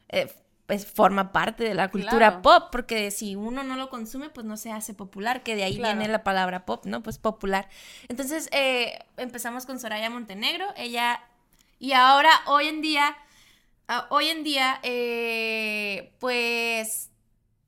eh, 0.10 0.32
pues, 0.72 0.86
forma 0.86 1.34
parte 1.34 1.66
de 1.66 1.74
la 1.74 1.90
cultura 1.92 2.18
Claro. 2.30 2.42
pop, 2.44 2.70
porque 2.72 3.12
si 3.12 3.36
uno 3.36 3.62
no 3.62 3.76
lo 3.76 3.90
consume, 3.90 4.30
pues 4.30 4.46
no 4.46 4.56
se 4.56 4.72
hace 4.72 4.94
popular, 4.94 5.44
que 5.44 5.54
de 5.58 5.66
ahí 5.66 5.76
Claro. 5.76 5.98
viene 5.98 6.10
la 6.10 6.24
palabra 6.24 6.64
pop, 6.66 6.86
¿no? 6.86 7.04
Pues 7.04 7.18
popular. 7.18 7.68
Entonces, 8.08 8.48
eh, 8.54 8.98
empezamos 9.18 9.66
con 9.66 9.82
Soraya 9.82 10.10
Montenegro, 10.10 10.66
ella, 10.78 11.22
y 11.78 11.92
ahora, 11.92 12.30
hoy 12.46 12.70
en 12.70 12.82
día, 12.82 13.18
ah, 13.90 14.08
hoy 14.12 14.30
en 14.30 14.46
día, 14.46 14.80
eh, 14.84 16.14
pues, 16.20 17.10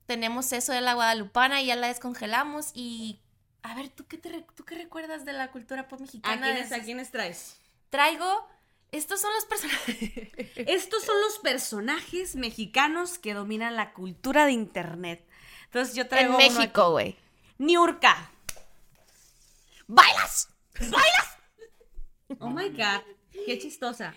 tenemos 0.05 0.53
eso 0.53 0.72
de 0.72 0.79
la 0.79 0.93
guadalupana 0.93 1.62
y 1.62 1.65
ya 1.65 1.75
la 1.75 1.88
descongelamos 1.88 2.72
y... 2.74 3.19
A 3.63 3.75
ver, 3.75 3.89
¿tú 3.89 4.05
qué, 4.07 4.17
te 4.17 4.45
¿tú 4.55 4.63
qué 4.63 4.75
recuerdas 4.75 5.25
de 5.25 5.33
la 5.33 5.51
cultura 5.51 5.89
pop 5.89 6.00
¿A 6.00 6.03
mexicana? 6.03 6.41
quiénes, 6.53 6.69
de 6.69 6.75
¿A 6.77 6.81
quiénes 6.83 7.12
traes? 7.12 7.57
Traigo... 7.89 8.48
Estos 8.94 9.22
son 9.22 9.34
los 9.34 9.46
personajes. 9.46 9.98
Estos 10.56 11.04
son 11.04 11.20
los 11.22 11.40
personajes 11.40 12.36
mexicanos 12.36 13.18
que 13.18 13.34
dominan 13.34 13.76
la 13.76 13.92
cultura 13.92 14.46
de 14.46 14.52
internet. 14.52 15.28
Entonces 15.66 15.96
yo 15.96 16.08
traigo 16.08 16.40
en 16.40 16.54
México, 16.54 16.92
güey. 16.92 17.18
Niurka. 17.58 18.32
¡Bailas! 19.88 20.48
Oh 22.40 22.50
my 22.50 22.70
god, 22.70 23.02
qué 23.46 23.58
chistosa. 23.58 24.14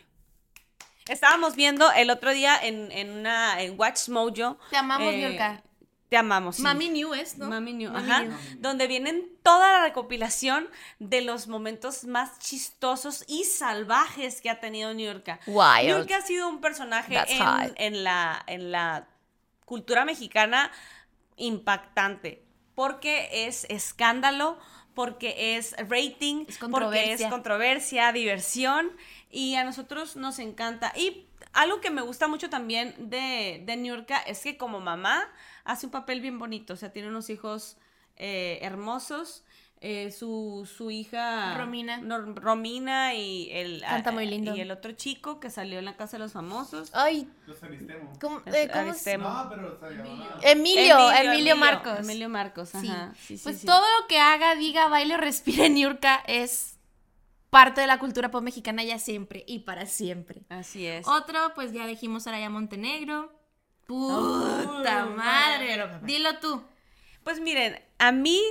Estábamos 1.09 1.57
viendo 1.57 1.91
el 1.93 2.11
otro 2.11 2.33
día 2.33 2.59
en, 2.63 2.93
en 2.93 3.13
una 3.13 3.63
en 3.63 3.81
Watch 3.81 4.09
Mojo. 4.09 4.59
Te 4.71 4.77
amamos, 4.77 5.11
eh, 5.11 5.17
Niurka. 5.17 5.63
Te 6.09 6.17
amamos. 6.17 6.57
sí. 6.57 6.63
Mami 6.63 6.89
New 6.89 7.15
es, 7.15 7.37
¿no? 7.37 7.49
Mami 7.49 7.73
New, 7.73 7.91
Mami 7.91 8.11
ajá, 8.11 8.23
New. 8.23 8.37
donde 8.59 8.87
vienen 8.87 9.29
toda 9.43 9.73
la 9.73 9.83
recopilación 9.85 10.69
de 11.01 11.21
los 11.23 11.49
momentos 11.49 12.05
más 12.05 12.39
chistosos 12.39 13.25
y 13.27 13.43
salvajes 13.45 14.41
que 14.41 14.49
ha 14.51 14.61
tenido 14.61 14.95
Niurka. 14.95 15.41
Wild. 15.47 15.87
Niurka 15.87 16.19
ha 16.19 16.23
sido 16.23 16.49
un 16.49 16.61
personaje 16.61 17.17
en, 17.77 18.05
la, 18.05 18.43
en 18.47 18.71
la 18.71 19.09
cultura 19.65 20.05
mexicana 20.05 20.71
impactante, 21.37 22.45
porque 22.75 23.29
es 23.47 23.65
escándalo, 23.69 24.59
porque 24.95 25.57
es 25.57 25.75
rating, 25.89 26.45
Es 26.49 26.59
porque 26.59 27.13
es 27.13 27.23
controversia. 27.27 28.13
diversión, 28.13 28.91
y 29.31 29.55
a 29.57 29.65
nosotros 29.65 30.17
nos 30.17 30.39
encanta. 30.39 30.93
Y 30.97 31.27
algo 31.53 31.81
que 31.81 31.91
me 31.91 32.03
gusta 32.03 32.29
mucho 32.29 32.49
también 32.49 32.95
de, 33.11 33.63
de 33.65 33.77
Niurka 33.77 34.19
es 34.19 34.41
que 34.41 34.57
como 34.57 34.81
mamá 34.81 35.29
hace 35.67 35.87
un 35.87 35.93
papel 35.93 36.21
bien 36.21 36.39
bonito, 36.39 36.75
o 36.75 36.77
sea, 36.77 36.93
tiene 36.93 37.09
unos 37.09 37.29
hijos 37.31 37.77
eh, 38.17 38.59
hermosos. 38.63 39.45
eh, 39.83 40.11
su, 40.11 40.67
su 40.75 40.91
hija 40.91 41.55
Romina. 41.59 41.99
no, 41.99 42.19
Romina 42.35 43.13
y 43.15 43.51
el 43.53 43.83
Canta 43.83 44.11
muy 44.11 44.25
lindo. 44.27 44.57
y 44.57 44.61
el 44.61 44.71
otro 44.71 44.93
chico 44.93 45.39
que 45.39 45.51
salió 45.51 45.79
en 45.79 45.85
la 45.85 45.97
casa 45.99 46.17
de 46.17 46.23
los 46.25 46.33
famosos 46.33 46.91
Ay, 46.95 47.29
Los 47.47 47.63
Aristemo. 47.63 48.11
¿cómo, 48.19 48.41
Es 48.47 48.55
eh, 48.55 48.71
cómo. 48.73 49.29
No, 49.29 49.49
pero. 49.51 49.79
Emilio, 50.43 51.13
Emilio, 51.13 51.57
Marcos. 51.57 51.99
Emilio 52.01 52.29
Marcos, 52.31 52.75
ajá. 52.75 53.13
Sí, 53.21 53.37
sí, 53.37 53.45
pues 53.45 53.59
sí. 53.61 53.67
todo 53.67 53.83
lo 54.01 54.07
que 54.09 54.19
haga, 54.19 54.55
diga, 54.55 54.89
baile 54.89 55.15
o 55.15 55.19
respire 55.19 55.69
Niurka 55.69 56.23
es 56.27 56.79
parte 57.51 57.83
de 57.83 57.87
la 57.87 57.99
cultura 57.99 58.31
pop 58.31 58.43
mexicana 58.43 58.83
ya 58.83 58.99
siempre 58.99 59.45
y 59.47 59.61
para 59.61 59.85
siempre. 59.87 60.43
Así 60.49 60.87
es. 60.87 61.07
Otro, 61.07 61.53
pues 61.55 61.73
ya 61.73 61.87
dijimos 61.87 62.25
Soraya 62.25 62.49
Montenegro. 62.49 63.36
Puta 63.87 65.07
madre. 65.07 66.01
Dilo 66.03 66.39
tú. 66.39 66.65
Pues 67.25 67.41
miren, 67.41 67.81
a 67.99 68.13
mí, 68.13 68.43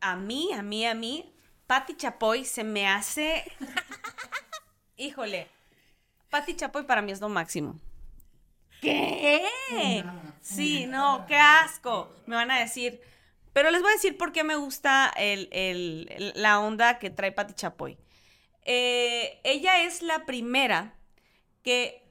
a 0.00 0.16
mí, 0.16 0.52
a 0.52 0.62
mí, 0.62 0.86
a 0.86 0.94
mí, 0.94 1.32
Patti 1.66 1.96
Chapoy 1.96 2.44
se 2.44 2.64
me 2.64 2.86
hace. 2.88 3.44
Híjole. 4.96 5.48
Patti 6.30 6.54
Chapoy 6.54 6.84
para 6.84 7.02
mí 7.02 7.12
es 7.12 7.20
lo 7.20 7.28
máximo. 7.28 7.78
¿Qué? 8.80 9.42
Sí, 10.40 10.86
no, 10.86 11.24
qué 11.26 11.36
asco. 11.36 12.14
Me 12.26 12.36
van 12.36 12.50
a 12.50 12.58
decir. 12.58 13.00
Pero 13.52 13.70
les 13.70 13.80
voy 13.80 13.90
a 13.90 13.94
decir 13.94 14.18
por 14.18 14.32
qué 14.32 14.44
me 14.44 14.56
gusta 14.56 15.10
el- 15.16 15.48
el- 15.50 16.08
el- 16.10 16.32
la 16.36 16.60
onda 16.60 16.98
que 16.98 17.08
trae 17.10 17.32
Patti 17.32 17.54
Chapoy. 17.54 17.96
Eh, 18.64 19.40
ella 19.44 19.82
es 19.84 20.02
la 20.02 20.26
primera 20.26 20.94
que 21.62 22.05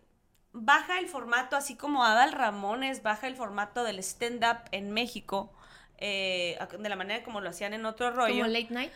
baja 0.58 1.00
el 1.00 1.08
formato, 1.08 1.56
así 1.56 1.76
como 1.76 2.04
Adal 2.04 2.32
Ramones 2.32 3.04
baja 3.04 3.28
el 3.28 3.36
formato 3.36 3.84
del 3.84 4.00
stand-up 4.00 4.60
en 4.72 4.91
México, 4.91 5.54
eh, 5.98 6.58
de 6.80 6.89
la 6.89 6.96
manera 6.96 7.24
como 7.24 7.41
lo 7.41 7.50
hacían 7.50 7.74
en 7.74 7.86
otro 7.86 8.12
rollo. 8.12 8.34
Como 8.36 8.48
late 8.48 8.68
night. 8.72 8.91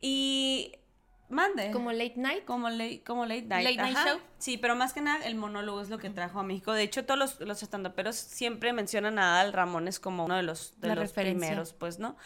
y 0.00 0.72
mande. 1.30 1.70
Como 1.70 1.90
late 1.90 2.14
night. 2.16 2.44
Como 2.44 2.68
late, 2.68 3.02
como 3.04 3.24
late 3.26 3.42
night. 3.42 3.64
Late 3.76 3.76
night 3.92 4.06
show. 4.06 4.20
Sí, 4.38 4.58
pero 4.58 4.76
más 4.76 4.92
que 4.92 5.00
nada 5.00 5.24
el 5.24 5.34
monólogo 5.36 5.80
es 5.80 5.88
lo 5.88 5.98
que 5.98 6.10
trajo 6.10 6.38
a 6.38 6.42
México. 6.42 6.72
De 6.72 6.82
hecho, 6.82 7.04
todos 7.06 7.18
los, 7.18 7.40
los 7.40 7.62
estandoperos 7.62 8.14
siempre 8.16 8.72
mencionan 8.72 9.18
a 9.18 9.40
Adal 9.40 9.52
Ramones 9.54 9.98
como 9.98 10.26
uno 10.26 10.36
de 10.36 10.42
los, 10.42 10.78
de 10.80 10.94
los 10.94 11.12
primeros, 11.12 11.72
pues, 11.72 11.98
¿no? 11.98 12.16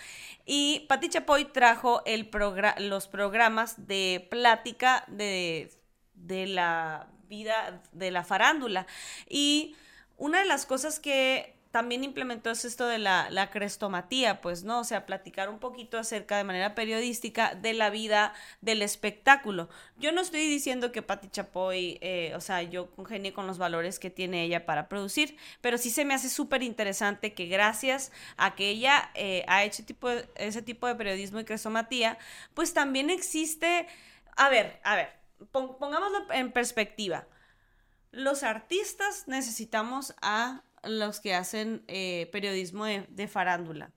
Y 0.44 0.85
Pati 0.88 1.09
Chapoy 1.09 1.44
trajo 1.47 2.03
el 2.07 2.29
progra- 2.31 2.79
los 2.81 3.07
programas 3.07 3.87
de 3.87 4.27
plática 4.31 5.05
de, 5.07 5.71
de 6.14 6.47
la 6.49 7.09
vida 7.29 7.83
de 7.93 8.11
la 8.11 8.25
farándula. 8.25 8.87
Y 9.29 9.77
una 10.17 10.41
de 10.41 10.47
las 10.47 10.67
cosas 10.67 11.01
que 11.01 11.59
también 11.71 12.03
implementó 12.03 12.51
es 12.51 12.64
esto 12.64 12.87
de 12.87 12.99
la, 12.99 13.29
la 13.31 13.51
crestomatía, 13.51 14.41
pues, 14.41 14.64
¿no? 14.64 14.81
O 14.81 14.85
sea, 14.85 15.05
platicar 15.05 15.51
un 15.51 15.59
poquito 15.59 15.99
acerca 15.99 16.38
de 16.38 16.45
manera 16.45 16.75
periodística 16.75 17.55
de 17.55 17.75
la 17.75 17.91
vida 17.91 18.33
del 18.62 18.81
espectáculo. 18.81 19.69
Yo 19.99 20.11
no 20.12 20.23
estoy 20.23 20.49
diciendo 20.49 20.93
que 20.93 21.03
Patti 21.03 21.29
Chapoy, 21.29 21.99
eh, 22.01 22.33
o 22.35 22.41
sea, 22.41 22.62
yo 22.62 22.91
congenie 22.93 23.35
con 23.35 23.47
los 23.47 23.59
valores 23.59 23.99
que 23.99 24.09
tiene 24.09 24.45
ella 24.45 24.64
para 24.64 24.88
producir, 24.88 25.37
pero 25.61 25.77
sí 25.77 25.91
se 25.91 26.07
me 26.07 26.14
hace 26.14 26.31
súper 26.31 26.62
interesante 26.62 27.35
que 27.35 27.47
gracias 27.47 28.12
a 28.38 28.55
que 28.55 28.71
ella 28.71 29.11
eh, 29.14 29.45
ha 29.47 29.62
hecho 29.64 29.85
tipo 29.85 30.09
ese 30.37 30.62
tipo 30.62 30.87
de 30.87 30.95
periodismo 30.95 31.38
y 31.41 31.45
crestomatía, 31.45 32.19
pues 32.55 32.73
también 32.73 33.11
existe, 33.11 33.87
a 34.37 34.49
ver, 34.49 34.81
a 34.85 34.97
ver, 34.97 35.17
pongámoslo 35.53 36.33
en 36.33 36.53
perspectiva 36.53 37.27
los 38.11 38.42
artistas 38.42 39.24
necesitamos 39.27 40.14
a 40.22 40.62
los 40.83 41.20
que 41.20 41.35
hacen 41.35 41.85
eh, 41.88 42.29
periodismo 42.33 42.85
de, 42.85 43.07
de 43.09 43.29
farándula. 43.29 43.92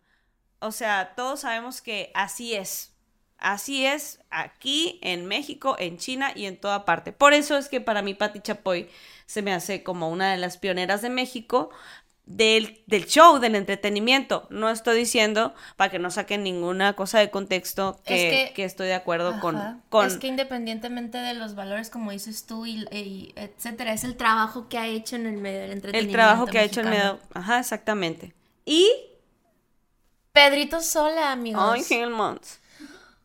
O 0.60 0.72
sea, 0.72 1.14
todos 1.16 1.42
sabemos 1.42 1.82
que 1.82 2.12
así 2.14 2.54
es. 2.54 2.94
Así 3.38 3.86
es 3.88 4.20
aquí, 4.30 5.00
en 5.02 5.26
México, 5.26 5.76
en 5.80 5.98
China 5.98 6.32
y 6.36 6.46
en 6.46 6.60
toda 6.60 6.86
parte. 6.86 7.12
Por 7.12 7.34
eso 7.34 7.58
es 7.58 7.70
que 7.70 7.82
para 7.82 8.04
mí 8.04 8.14
Patti 8.14 8.40
Chapoy 8.40 8.88
se 9.26 9.42
me 9.42 9.52
hace 9.52 9.82
como 9.82 10.10
una 10.10 10.32
de 10.32 10.38
las 10.38 10.58
pioneras 10.58 11.02
de 11.02 11.10
México 11.10 11.72
del, 12.36 12.84
del 12.88 13.06
show, 13.06 13.40
del 13.40 13.56
entretenimiento. 13.56 14.48
No 14.50 14.70
estoy 14.70 14.98
diciendo 14.98 15.54
para 15.76 15.92
que 15.92 16.00
no 16.00 16.12
saquen 16.12 16.44
ninguna 16.44 16.94
cosa 16.94 17.20
de 17.20 17.30
contexto 17.30 18.00
que, 18.06 18.14
Es 18.44 18.48
que- 18.50 18.54
que 18.54 18.64
estoy 18.64 18.88
de 18.88 18.94
acuerdo 18.94 19.40
con, 19.40 19.82
con 19.90 20.06
Es 20.08 20.18
que 20.18 20.28
independientemente 20.28 21.18
de 21.18 21.34
los 21.34 21.56
valores, 21.56 21.90
como 21.90 22.12
dices 22.12 22.46
tú, 22.46 22.66
y, 22.66 22.86
y 22.92 23.34
etcétera, 23.36 23.94
es 23.94 24.04
el 24.04 24.16
trabajo 24.18 24.68
que 24.70 24.78
ha 24.78 24.88
hecho 24.88 25.16
en 25.16 25.26
el 25.28 25.38
medio 25.38 25.60
del 25.62 25.72
el 25.72 25.76
entretenimiento. 25.78 26.18
trabajo 26.18 26.46
que 26.46 26.60
ha 26.60 26.64
hecho 26.64 26.80
en 26.82 26.90
mexicano. 26.90 27.14
medio. 27.16 27.28
Ajá, 27.34 27.60
exactamente. 27.60 28.34
Y 28.66 28.90
Pedrito 30.32 30.82
Sola, 30.82 31.32
amigos. 31.32 31.62
Ay, 31.64 31.84
Hellmont. 31.90 32.42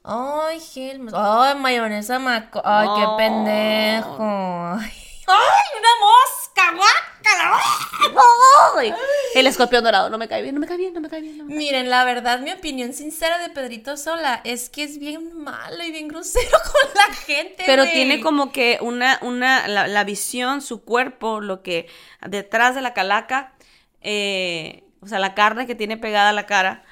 Ay, 0.08 0.60
Helmut. 0.74 1.12
Ay, 1.16 1.54
mayonesa 1.58 2.18
maco. 2.20 2.62
Ay, 2.64 2.86
qué 2.96 3.06
pendejo. 3.16 4.22
Ay, 4.22 4.92
una 5.78 5.92
mosca, 6.00 6.76
guácala. 6.76 7.15
Ay, 8.78 8.92
El 9.34 9.46
escorpión 9.46 9.84
dorado, 9.84 10.10
no 10.10 10.18
me 10.18 10.28
cae 10.28 10.42
bien, 10.42 10.54
no 10.54 10.60
me 10.60 10.66
cae 10.66 10.76
bien, 10.76 10.94
no 10.94 11.00
me 11.00 11.08
cae 11.08 11.20
bien. 11.20 11.38
no 11.38 11.44
me 11.44 11.50
cae 11.50 11.58
Miren, 11.58 11.90
la 11.90 12.04
verdad, 12.04 12.40
mi 12.40 12.52
opinión 12.52 12.92
sincera 12.92 13.38
de 13.38 13.50
Pedrito 13.50 13.96
Sola 13.96 14.40
es 14.44 14.68
que 14.70 14.82
es 14.84 14.98
bien 14.98 15.36
malo 15.42 15.82
y 15.84 15.90
bien 15.90 16.08
grosero 16.08 16.50
con 16.72 16.90
la 16.94 17.14
gente. 17.14 17.62
Pero 17.66 17.84
tiene 17.84 18.20
como 18.20 18.52
que 18.52 18.78
una, 18.80 19.18
una, 19.22 19.68
la, 19.68 19.86
la 19.88 20.04
visión, 20.04 20.62
su 20.62 20.82
cuerpo, 20.84 21.40
lo 21.40 21.62
que 21.62 21.88
detrás 22.26 22.74
de 22.74 22.80
la 22.82 22.94
calaca, 22.94 23.54
eh, 24.00 24.84
o 25.00 25.08
sea, 25.08 25.18
la 25.18 25.34
carne 25.34 25.66
que 25.66 25.74
tiene 25.74 25.96
pegada 25.96 26.30
a 26.30 26.34
la 26.34 26.46
cara, 26.46 26.84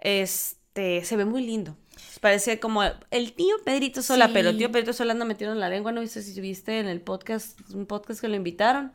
este, 0.00 1.04
se 1.04 1.16
ve 1.16 1.24
muy 1.24 1.42
lindo. 1.44 1.76
Parece 2.20 2.58
como 2.58 2.82
el 3.10 3.32
tío 3.34 3.56
Pedrito 3.64 4.00
Sola, 4.02 4.26
Sí. 4.28 4.32
pero 4.34 4.48
el 4.48 4.56
tío 4.58 4.72
Pedrito 4.72 4.92
Sola 4.94 5.12
anda 5.12 5.24
metido 5.26 5.52
en 5.52 5.60
la 5.60 5.68
lengua, 5.68 5.92
no 5.92 6.00
viste 6.00 6.22
si 6.22 6.40
viste 6.40 6.78
en 6.78 6.86
el 6.86 7.00
podcast, 7.02 7.58
un 7.72 7.84
podcast 7.86 8.20
que 8.20 8.28
lo 8.28 8.34
invitaron. 8.36 8.92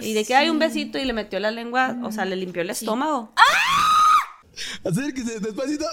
Y 0.00 0.12
de 0.14 0.24
que 0.24 0.34
hay 0.34 0.50
un 0.50 0.58
besito 0.58 0.98
y 0.98 1.04
le 1.04 1.12
metió 1.12 1.38
la 1.40 1.50
lengua, 1.50 1.96
o 2.02 2.12
sea, 2.12 2.24
le 2.24 2.36
limpió 2.36 2.62
el 2.62 2.70
estómago. 2.70 3.32
Acérquese, 4.84 5.40
despacito. 5.40 5.86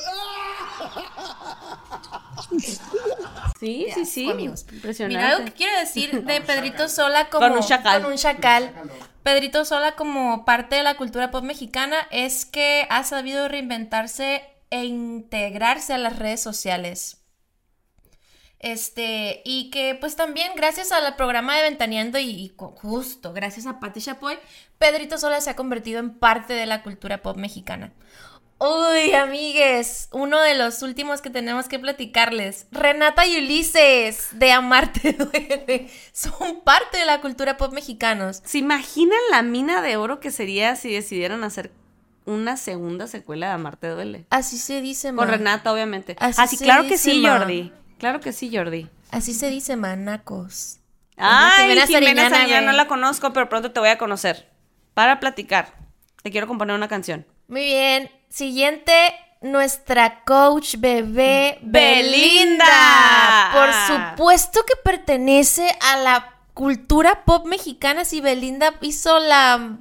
Sí, 3.59 3.87
sí, 3.93 4.05
sí. 4.05 4.29
amigos. 4.29 4.65
Impresionante. 4.71 5.17
Mira, 5.17 5.35
algo 5.35 5.45
que 5.45 5.53
quiero 5.53 5.79
decir 5.79 6.23
de 6.23 6.41
Pedrito 6.45 6.89
Sola 6.89 7.29
como... 7.29 7.47
Con 7.47 7.57
un 7.57 7.63
chacal. 7.63 8.01
con 8.01 8.11
un 8.11 8.17
chacal. 8.17 8.73
Pedrito 9.23 9.65
Sola 9.65 9.95
como 9.95 10.45
parte 10.45 10.75
de 10.75 10.83
la 10.83 10.95
cultura 10.95 11.31
pop 11.31 11.43
mexicana 11.43 11.97
es 12.11 12.45
que 12.45 12.87
ha 12.89 13.03
sabido 13.03 13.47
reinventarse 13.47 14.43
e 14.69 14.85
integrarse 14.85 15.93
a 15.93 15.97
las 15.97 16.17
redes 16.17 16.41
sociales. 16.41 17.16
Este, 18.59 19.41
y 19.45 19.69
que 19.69 19.95
pues 19.99 20.15
también 20.15 20.53
gracias 20.55 20.91
al 20.91 21.15
programa 21.15 21.55
de 21.55 21.63
Ventaneando 21.63 22.17
y, 22.17 22.51
justo 22.57 23.31
gracias 23.31 23.67
a 23.67 23.79
Patti 23.79 24.01
Chapoy, 24.01 24.37
Pedrito 24.79 25.17
Sola 25.19 25.41
se 25.41 25.51
ha 25.51 25.55
convertido 25.55 25.99
en 25.99 26.15
parte 26.15 26.53
de 26.53 26.65
la 26.65 26.81
cultura 26.81 27.21
pop 27.21 27.37
mexicana. 27.37 27.93
Uy, 28.59 29.13
amigues, 29.13 30.09
uno 30.11 30.41
de 30.41 30.55
los 30.55 30.81
últimos 30.81 31.21
que 31.21 31.29
tenemos 31.29 31.67
que 31.67 31.77
platicarles. 31.77 32.65
Renata 32.71 33.27
y 33.27 33.37
Ulises 33.37 34.29
de 34.31 34.51
Amarte 34.51 35.13
Duele 35.19 35.91
son 36.11 36.61
parte 36.61 36.97
de 36.97 37.05
la 37.05 37.21
cultura 37.21 37.57
pop 37.57 37.71
mexicanos. 37.71 38.41
¿Se 38.43 38.57
imaginan 38.57 39.19
la 39.29 39.43
mina 39.43 39.83
de 39.83 39.97
oro 39.97 40.19
que 40.19 40.31
sería 40.31 40.75
si 40.75 40.91
decidieran 40.91 41.43
hacer 41.43 41.71
una 42.25 42.57
segunda 42.57 43.05
secuela 43.05 43.49
de 43.49 43.53
Amarte 43.53 43.89
Duele? 43.89 44.25
Así 44.31 44.57
se 44.57 44.81
dice, 44.81 45.09
Con 45.09 45.17
ma. 45.17 45.25
Renata, 45.25 45.71
obviamente. 45.71 46.15
Así 46.19 46.41
Así, 46.41 46.57
se 46.57 46.63
claro 46.63 46.87
que 46.87 46.97
sí, 46.97 47.19
ma. 47.19 47.37
Jordi. 47.37 47.71
Claro 47.97 48.19
que 48.19 48.33
sí, 48.33 48.55
Jordi. 48.55 48.89
Así 49.11 49.33
se 49.33 49.49
dice, 49.49 49.75
manacos. 49.75 50.79
Ay, 51.17 51.69
Jimena 51.69 51.87
Jimena, 51.87 52.29
Sariñana, 52.29 52.71
no 52.71 52.77
la 52.77 52.87
conozco, 52.87 53.33
pero 53.33 53.49
pronto 53.49 53.71
te 53.71 53.79
voy 53.79 53.89
a 53.89 53.97
conocer. 53.97 54.49
Para 54.93 55.19
platicar. 55.19 55.73
Te 56.21 56.31
quiero 56.31 56.47
componer 56.47 56.75
una 56.75 56.87
canción. 56.87 57.25
Muy 57.47 57.63
bien. 57.63 58.11
Siguiente, 58.29 58.93
nuestra 59.41 60.23
coach 60.25 60.75
bebé 60.77 61.57
Belinda. 61.61 62.65
Belinda. 62.65 63.51
Por 63.53 63.73
supuesto 64.17 64.63
que 64.65 64.75
pertenece 64.83 65.75
a 65.81 65.97
la 65.97 66.33
cultura 66.53 67.23
pop 67.25 67.45
mexicana. 67.47 68.05
Si 68.05 68.21
Belinda 68.21 68.75
hizo 68.81 69.19
la. 69.19 69.77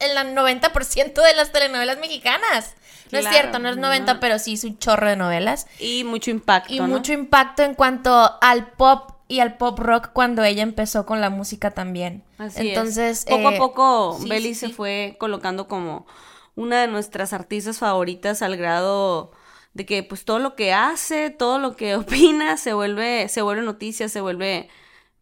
El, 0.00 0.16
el 0.16 0.36
90% 0.36 1.14
de 1.14 1.34
las 1.34 1.52
telenovelas 1.52 1.98
mexicanas. 1.98 2.74
No 3.12 3.18
es 3.18 3.28
cierto, 3.28 3.58
no 3.58 3.68
es 3.68 3.76
90, 3.76 4.14
no. 4.14 4.20
pero 4.20 4.38
sí 4.38 4.52
hizo 4.52 4.66
un 4.66 4.78
chorro 4.78 5.08
de 5.08 5.16
novelas. 5.16 5.66
Y 5.78 6.04
mucho 6.04 6.30
impacto, 6.30 6.72
Y 6.72 6.78
¿no? 6.78 6.88
mucho 6.88 7.12
impacto 7.12 7.62
en 7.62 7.74
cuanto 7.74 8.38
al 8.40 8.72
pop 8.72 9.12
y 9.28 9.40
al 9.40 9.56
pop 9.56 9.78
rock 9.78 10.10
cuando 10.12 10.44
ella 10.44 10.62
empezó 10.62 11.06
con 11.06 11.20
la 11.20 11.30
música 11.30 11.70
también. 11.70 12.24
Así 12.38 12.68
Entonces, 12.68 13.20
es. 13.20 13.24
Poco 13.24 13.50
eh, 13.50 13.54
a 13.54 13.58
poco, 13.58 14.18
sí, 14.20 14.28
Beli 14.28 14.54
sí, 14.54 14.66
se 14.66 14.68
fue 14.70 15.16
colocando 15.18 15.68
como 15.68 16.06
una 16.54 16.80
de 16.82 16.88
nuestras 16.88 17.32
artistas 17.32 17.78
favoritas 17.78 18.42
al 18.42 18.56
grado 18.56 19.32
de 19.74 19.86
que 19.86 20.02
pues 20.02 20.24
todo 20.24 20.38
lo 20.38 20.54
que 20.54 20.72
hace, 20.72 21.30
todo 21.30 21.58
lo 21.58 21.76
que 21.76 21.96
opina 21.96 22.56
se 22.56 22.74
vuelve, 22.74 23.28
se 23.28 23.42
vuelve 23.42 23.62
noticia, 23.62 24.08
se 24.08 24.20
vuelve 24.20 24.68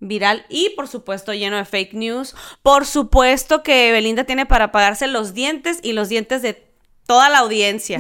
viral 0.00 0.46
y 0.48 0.70
por 0.70 0.88
supuesto 0.88 1.32
lleno 1.32 1.56
de 1.56 1.64
fake 1.64 1.94
news. 1.94 2.34
Por 2.62 2.86
supuesto 2.86 3.62
que 3.62 3.92
Belinda 3.92 4.24
tiene 4.24 4.46
para 4.46 4.72
pagarse 4.72 5.06
los 5.06 5.34
dientes 5.34 5.78
y 5.82 5.92
los 5.92 6.08
dientes 6.08 6.42
de 6.42 6.69
toda 7.10 7.28
la 7.28 7.38
audiencia. 7.38 7.98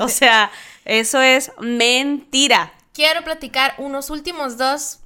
O 0.00 0.08
sea, 0.20 0.52
eso 0.84 1.20
es 1.20 1.50
mentira. 1.58 2.72
Quiero 2.92 3.24
platicar 3.24 3.74
unos 3.78 4.10
últimos 4.10 4.56
dos 4.58 5.00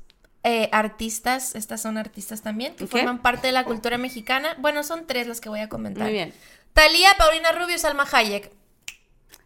eh, 0.44 0.68
artistas, 0.70 1.54
estas 1.54 1.80
son 1.80 1.96
artistas 1.96 2.42
también, 2.42 2.76
que 2.76 2.86
forman 2.86 3.22
parte 3.22 3.46
de 3.46 3.54
la 3.54 3.64
cultura 3.64 3.96
mexicana. 3.96 4.54
Bueno, 4.58 4.84
son 4.84 5.06
tres 5.06 5.26
las 5.26 5.40
que 5.40 5.48
voy 5.48 5.60
a 5.60 5.70
comentar. 5.70 6.02
Muy 6.02 6.12
bien. 6.12 6.34
Talía, 6.74 7.14
Paulina 7.16 7.52
Rubio 7.52 7.76
y 7.76 7.78
Salma 7.78 8.06
Hayek. 8.12 8.52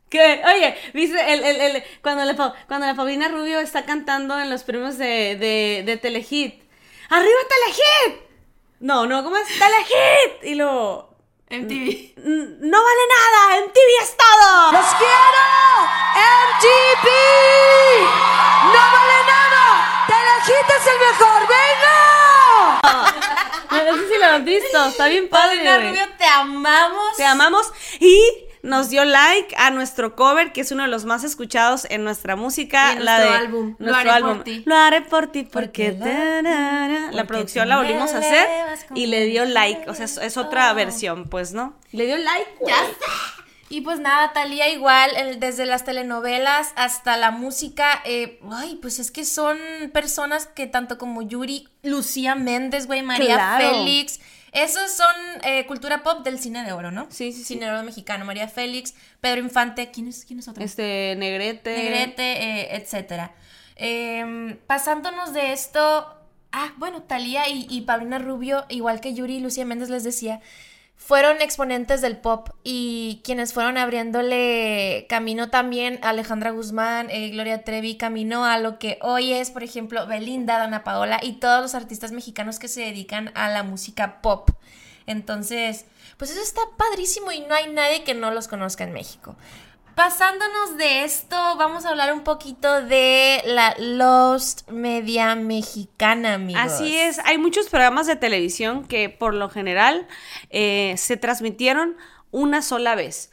Que, 0.08 0.42
oye, 0.52 0.74
viste 0.94 1.32
el, 1.32 1.44
el, 1.44 1.60
el- 1.60 1.84
cuando, 2.02 2.24
la, 2.24 2.34
cuando 2.66 2.86
la 2.88 2.94
Paulina 2.96 3.28
Rubio 3.28 3.60
está 3.60 3.84
cantando 3.84 4.36
en 4.40 4.50
los 4.50 4.64
premios 4.64 4.98
de, 4.98 5.36
de, 5.36 5.84
de 5.86 5.96
Telehit. 5.96 6.60
¡Arriba 7.08 7.38
Telehit! 7.48 8.20
No, 8.80 9.06
no, 9.06 9.22
¿cómo 9.22 9.36
es? 9.36 9.46
¡Telehit! 9.46 10.52
Y 10.52 10.56
luego. 10.56 11.11
MTV. 11.52 12.14
"N- 12.16 12.56
¡No 12.60 12.78
vale 12.82 13.04
nada! 13.16 13.60
¡MTV 13.66 13.90
es 14.02 14.16
todo! 14.16 14.72
¡Los 14.72 14.86
quiero! 14.94 15.44
¡MTV! 16.16 17.06
¡No 18.72 18.82
vale 18.96 19.18
nada! 19.28 19.64
¡Telehit 20.06 20.70
es 20.70 20.86
el 20.86 20.98
mejor! 20.98 21.40
¡Venga! 21.48 21.96
No 23.84 23.92
sé 23.98 24.08
si 24.08 24.18
lo 24.18 24.26
has 24.26 24.44
visto, 24.44 24.84
está 24.86 25.06
bien 25.08 25.28
padre. 25.28 25.56
Paulina. 25.64 25.90
Rubio, 25.90 26.08
te 26.16 26.24
amamos. 26.26 27.16
Te 27.16 27.24
amamos 27.26 27.72
y 28.00 28.44
nos 28.62 28.90
dio 28.90 29.04
like 29.04 29.54
a 29.58 29.70
nuestro 29.70 30.14
cover, 30.14 30.52
que 30.52 30.60
es 30.60 30.70
uno 30.72 30.84
de 30.84 30.88
los 30.88 31.04
más 31.04 31.24
escuchados 31.24 31.86
en 31.90 32.04
nuestra 32.04 32.36
música. 32.36 32.92
Y 32.92 32.96
en 32.98 33.04
la 33.04 33.16
nuestro 33.18 33.32
de 33.32 33.38
álbum, 33.38 33.76
Lo 33.78 33.94
haré 33.94 34.20
por 34.22 34.44
ti. 34.44 34.62
Lo 34.66 34.76
haré 34.76 35.00
por 35.02 35.26
ti 35.32 35.42
porque, 35.44 35.90
Porque 35.92 35.98
la- 35.98 36.04
tarara. 36.42 37.00
la 37.00 37.10
porque 37.10 37.24
producción 37.26 37.68
la 37.68 37.76
volvimos 37.78 38.12
a 38.12 38.18
hacer 38.18 38.48
y 38.94 39.06
le 39.06 39.24
dio 39.26 39.44
like. 39.44 39.88
O 39.90 39.94
sea, 39.94 40.04
es, 40.04 40.16
es 40.18 40.36
otra 40.36 40.62
cielo. 40.64 40.74
versión, 40.76 41.28
pues, 41.28 41.52
¿no? 41.52 41.74
Le 41.90 42.06
dio 42.06 42.16
like. 42.16 42.50
Ya 42.66 42.76
está. 42.84 43.06
Y 43.68 43.80
pues 43.80 44.00
nada, 44.00 44.34
Talía 44.34 44.68
igual, 44.68 45.10
el- 45.16 45.40
desde 45.40 45.64
las 45.64 45.84
telenovelas 45.86 46.72
hasta 46.76 47.16
la 47.16 47.30
música, 47.30 48.02
eh, 48.04 48.38
ay, 48.52 48.78
pues 48.82 48.98
es 48.98 49.10
que 49.10 49.24
son 49.24 49.58
personas 49.94 50.46
que 50.46 50.66
tanto 50.66 50.98
como 50.98 51.22
Yuri, 51.22 51.68
Lucía 51.82 52.34
Méndez, 52.34 52.86
güey, 52.86 53.02
María 53.02 53.34
Claro. 53.34 53.70
Félix, 53.70 54.20
esos 54.52 54.90
son 54.92 55.14
eh, 55.44 55.66
cultura 55.66 56.02
pop 56.02 56.22
del 56.22 56.38
cine 56.38 56.62
de 56.62 56.72
oro, 56.72 56.90
¿no? 56.90 57.06
Sí, 57.10 57.32
sí. 57.32 57.42
Cine 57.42 57.66
de 57.66 57.72
oro 57.72 57.82
mexicano, 57.82 58.24
María 58.26 58.48
Félix, 58.48 58.94
Pedro 59.20 59.40
Infante, 59.40 59.90
¿quién 59.90 60.08
es, 60.08 60.24
quién 60.26 60.38
es 60.38 60.48
otro? 60.48 60.62
Este, 60.62 61.14
Negrete. 61.16 61.74
Negrete, 61.74 62.22
eh, 62.22 62.76
etcétera. 62.76 63.32
Em, 63.76 64.58
pasándonos 64.66 65.32
de 65.32 65.52
esto, 65.52 65.80
ah, 66.52 66.72
bueno, 66.76 67.02
Talía 67.02 67.48
y, 67.48 67.66
y 67.70 67.80
Paulina 67.82 68.18
Rubio, 68.18 68.66
igual 68.68 69.00
que 69.00 69.14
Yuri 69.14 69.36
y 69.36 69.40
Lucía 69.40 69.64
Méndez 69.64 69.88
les 69.88 70.04
decía, 70.04 70.40
fueron 70.96 71.42
exponentes 71.42 72.00
del 72.00 72.16
pop 72.16 72.50
y 72.62 73.20
quienes 73.24 73.52
fueron 73.52 73.76
abriéndole 73.76 75.06
camino 75.08 75.50
también 75.50 75.98
a 76.02 76.10
Alejandra 76.10 76.52
Guzmán, 76.52 77.10
eh, 77.10 77.30
Gloria 77.30 77.64
Trevi, 77.64 77.96
camino 77.96 78.44
a 78.44 78.58
lo 78.58 78.78
que 78.78 78.98
hoy 79.02 79.32
es, 79.32 79.50
por 79.50 79.62
ejemplo, 79.62 80.06
Belinda, 80.06 80.58
Dana 80.58 80.84
Paola 80.84 81.18
y 81.22 81.34
todos 81.34 81.60
los 81.60 81.74
artistas 81.74 82.12
mexicanos 82.12 82.58
que 82.58 82.68
se 82.68 82.82
dedican 82.82 83.32
a 83.34 83.50
la 83.50 83.62
música 83.64 84.20
pop. 84.22 84.50
Entonces, 85.06 85.86
pues 86.16 86.30
eso 86.30 86.40
está 86.40 86.60
padrísimo 86.76 87.32
y 87.32 87.40
no 87.40 87.54
hay 87.54 87.72
nadie 87.72 88.04
que 88.04 88.14
no 88.14 88.30
los 88.30 88.46
conozca 88.46 88.84
en 88.84 88.92
México. 88.92 89.34
Pasándonos 89.94 90.78
de 90.78 91.04
esto, 91.04 91.36
vamos 91.56 91.84
a 91.84 91.90
hablar 91.90 92.14
un 92.14 92.24
poquito 92.24 92.82
de 92.82 93.42
la 93.44 93.74
Lost 93.78 94.70
Media 94.70 95.34
Mexicana, 95.34 96.34
amigos. 96.34 96.62
Así 96.62 96.96
es, 96.96 97.18
hay 97.18 97.36
muchos 97.36 97.68
programas 97.68 98.06
de 98.06 98.16
televisión 98.16 98.86
que 98.86 99.10
por 99.10 99.34
lo 99.34 99.50
general 99.50 100.06
eh, 100.48 100.94
se 100.96 101.18
transmitieron 101.18 101.96
una 102.30 102.62
sola 102.62 102.94
vez 102.94 103.30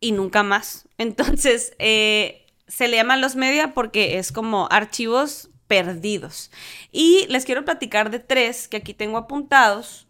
y 0.00 0.12
nunca 0.12 0.42
más. 0.42 0.88
Entonces, 0.98 1.74
eh, 1.78 2.46
se 2.66 2.88
le 2.88 2.96
llaman 2.96 3.20
los 3.20 3.36
media 3.36 3.74
porque 3.74 4.18
es 4.18 4.32
como 4.32 4.66
archivos 4.70 5.50
perdidos. 5.66 6.50
Y 6.90 7.26
les 7.28 7.44
quiero 7.44 7.66
platicar 7.66 8.10
de 8.10 8.18
tres 8.18 8.66
que 8.66 8.78
aquí 8.78 8.94
tengo 8.94 9.18
apuntados. 9.18 10.06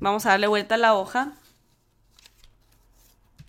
Vamos 0.00 0.26
a 0.26 0.30
darle 0.30 0.46
vuelta 0.46 0.74
a 0.74 0.78
la 0.78 0.94
hoja. 0.94 1.32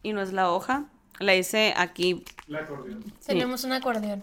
Y 0.02 0.13
no 0.13 0.21
es 0.21 0.32
la 0.32 0.52
hoja. 0.52 0.86
La 1.19 1.36
hice 1.36 1.73
aquí. 1.78 2.23
La 2.47 2.60
acordeón. 2.60 3.04
Tenemos 3.25 3.63
un 3.63 3.73
acordeón. 3.73 4.21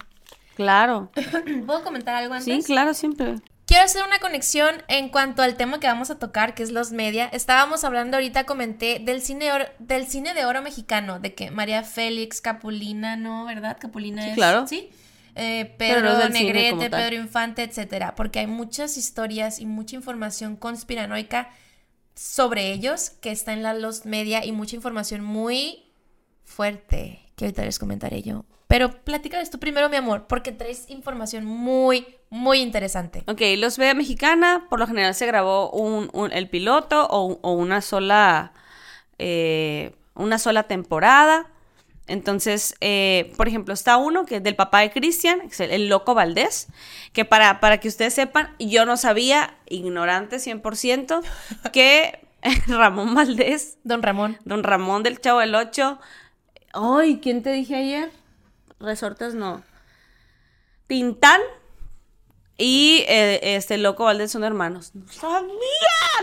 Claro. 0.55 1.11
¿Puedo 1.66 1.83
comentar 1.83 2.14
algo 2.14 2.35
antes? 2.35 2.44
Sí, 2.44 2.62
claro, 2.62 2.94
siempre. 2.94 3.37
Quiero 3.64 3.85
hacer 3.85 4.02
una 4.05 4.18
conexión 4.18 4.83
en 4.88 5.09
cuanto 5.09 5.40
al 5.40 5.57
tema 5.57 5.81
que 5.81 5.87
vamos 5.87 6.11
a 6.11 6.18
tocar, 6.18 6.55
que 6.55 6.62
es 6.62 6.70
los 6.72 6.92
media. 6.92 7.26
Estábamos 7.33 7.85
hablando 7.85 8.16
ahorita, 8.18 8.44
comenté, 8.44 8.98
del 8.98 9.22
cine, 9.22 9.50
oro- 9.52 9.68
del 9.78 10.07
cine 10.07 10.35
de 10.35 10.44
oro 10.44 10.61
mexicano, 10.61 11.20
de 11.20 11.35
que 11.35 11.50
María 11.50 11.83
Félix, 11.83 12.40
Capulina, 12.42 13.16
¿no? 13.16 13.46
¿Verdad? 13.46 13.78
Capulina 13.81 14.22
Sí, 14.24 14.28
es... 14.31 14.35
claro. 14.35 14.66
Sí. 14.66 14.90
Eh, 15.37 15.74
Pero 15.78 16.02
Pedro 16.02 16.18
no 16.18 16.28
Negrete. 16.28 16.90
Pedro 16.90 17.16
Infante, 17.16 17.62
etcétera. 17.62 18.14
Porque 18.14 18.40
hay 18.40 18.46
muchas 18.46 18.98
historias 18.98 19.59
y 19.61 19.64
mucha 19.64 19.96
información 19.96 20.57
conspiranoica 20.57 21.48
sobre 22.14 22.72
ellos 22.72 23.11
que 23.11 23.31
está 23.31 23.55
en 23.55 23.62
la 23.62 23.72
Los 23.72 24.05
Media 24.05 24.44
y 24.44 24.52
mucha 24.52 24.76
información 24.76 25.24
muy 25.24 25.85
fuerte 26.53 27.21
que 27.37 27.47
ahorita 27.47 27.65
les 27.65 27.79
comentaré 27.79 28.23
yo. 28.23 28.45
Pero 28.69 28.91
platícales 29.05 29.51
tú 29.51 29.59
primero, 29.59 29.88
mi 29.91 29.97
amor, 29.97 30.27
porque 30.29 30.51
traes 30.53 30.88
información 30.88 31.45
muy, 31.45 32.07
muy 32.31 32.61
interesante. 32.61 33.23
Ok, 33.27 33.41
Los 33.59 33.79
Media 33.79 33.93
Mexicana, 33.95 34.67
por 34.71 34.79
lo 34.79 34.87
general 34.87 35.15
se 35.15 35.27
grabó 35.27 35.71
un, 35.71 36.09
un- 36.15 36.33
el 36.33 36.49
piloto 36.49 37.07
o, 37.11 37.38
o 37.43 37.53
una 37.53 37.81
sola 37.83 38.53
eh, 39.19 39.93
una 40.15 40.38
sola 40.38 40.62
temporada. 40.65 41.47
Entonces, 42.07 42.75
eh, 42.81 43.33
por 43.37 43.47
ejemplo, 43.49 43.73
está 43.75 43.97
uno 43.97 44.27
que 44.27 44.37
es 44.37 44.43
del 44.43 44.57
papá 44.57 44.81
de 44.81 44.91
Cristian, 44.91 45.41
el 45.59 45.88
Loco 45.88 46.15
Valdés, 46.15 46.69
que 47.12 47.25
para, 47.25 47.61
para 47.61 47.79
que 47.79 47.88
ustedes 47.88 48.12
sepan, 48.15 48.55
yo 48.59 48.85
no 48.87 48.97
sabía, 48.97 49.57
ignorante 49.69 50.37
100%, 50.37 51.23
que 51.73 52.19
Ramón 52.67 53.15
Valdés, 53.15 53.79
Don 53.85 54.03
Ramón. 54.03 54.38
don 54.45 54.65
Ramón 54.65 55.03
del 55.05 55.21
Chavo 55.21 55.38
del 55.41 55.55
Ocho, 55.55 56.01
ay, 56.73 57.21
¿quién 57.23 57.43
te 57.43 57.53
dije 57.53 57.77
ayer? 57.77 58.11
Resortes 58.81 59.35
no. 59.35 59.63
Tintán 60.87 61.41
Y 62.59 63.05
eh, 63.09 63.57
este 63.57 63.79
Loco 63.79 64.05
Valdés 64.05 64.31
son 64.31 64.45
hermanos. 64.45 64.93
No 64.95 65.07
sabía, 65.11 65.49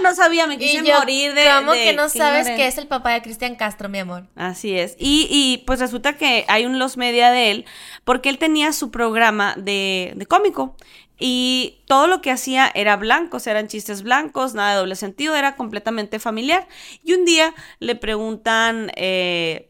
no 0.01 0.15
sabía, 0.15 0.47
me 0.47 0.57
quise 0.57 0.85
yo, 0.85 0.99
morir 0.99 1.33
de. 1.33 1.45
¿Cómo 1.57 1.73
de- 1.73 1.83
que 1.85 1.93
no 1.93 2.07
sabes 2.07 2.47
que 2.47 2.67
es 2.67 2.77
el 2.77 2.87
papá 2.87 3.13
de 3.13 3.21
Cristian 3.21 3.55
Castro, 3.55 3.89
mi 3.89 3.99
amor? 3.99 4.27
Así 4.35 4.77
es. 4.77 4.95
Y, 4.99 5.27
y, 5.29 5.63
pues 5.65 5.79
resulta 5.79 6.17
que 6.17 6.45
hay 6.47 6.65
un 6.65 6.77
los 6.79 6.97
media 6.97 7.31
de 7.31 7.51
él, 7.51 7.65
porque 8.03 8.29
él 8.29 8.37
tenía 8.37 8.73
su 8.73 8.91
programa 8.91 9.55
de, 9.57 10.13
de 10.15 10.25
cómico. 10.25 10.75
Y 11.21 11.81
todo 11.85 12.07
lo 12.07 12.21
que 12.21 12.31
hacía 12.31 12.71
era 12.73 12.95
blancos, 12.95 13.45
eran 13.45 13.67
chistes 13.67 14.03
blancos, 14.03 14.53
nada 14.53 14.71
de 14.71 14.77
doble 14.77 14.95
sentido, 14.95 15.35
era 15.35 15.57
completamente 15.57 16.17
familiar. 16.19 16.65
Y 17.03 17.13
un 17.13 17.25
día 17.25 17.53
le 17.79 17.95
preguntan, 17.95 18.89
eh, 18.95 19.68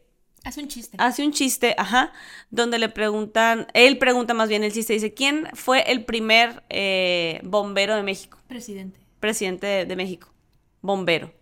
Haz 0.50 0.58
un 0.58 0.66
chiste. 0.66 0.96
hace 0.98 1.24
un 1.24 1.32
chiste, 1.32 1.76
ajá, 1.78 2.12
donde 2.50 2.80
le 2.80 2.88
preguntan, 2.88 3.68
él 3.72 3.98
pregunta 3.98 4.34
más 4.34 4.48
bien 4.48 4.64
el 4.64 4.72
chiste, 4.72 4.94
dice, 4.94 5.14
¿quién 5.14 5.48
fue 5.54 5.82
el 5.92 6.04
primer 6.04 6.64
eh, 6.70 7.40
bombero 7.44 7.94
de 7.94 8.02
México? 8.02 8.36
Presidente. 8.48 8.98
Presidente 9.20 9.68
de, 9.68 9.84
de 9.84 9.94
México. 9.94 10.32
Bombero. 10.80 11.32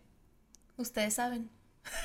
Ustedes 0.76 1.14
saben. 1.14 1.48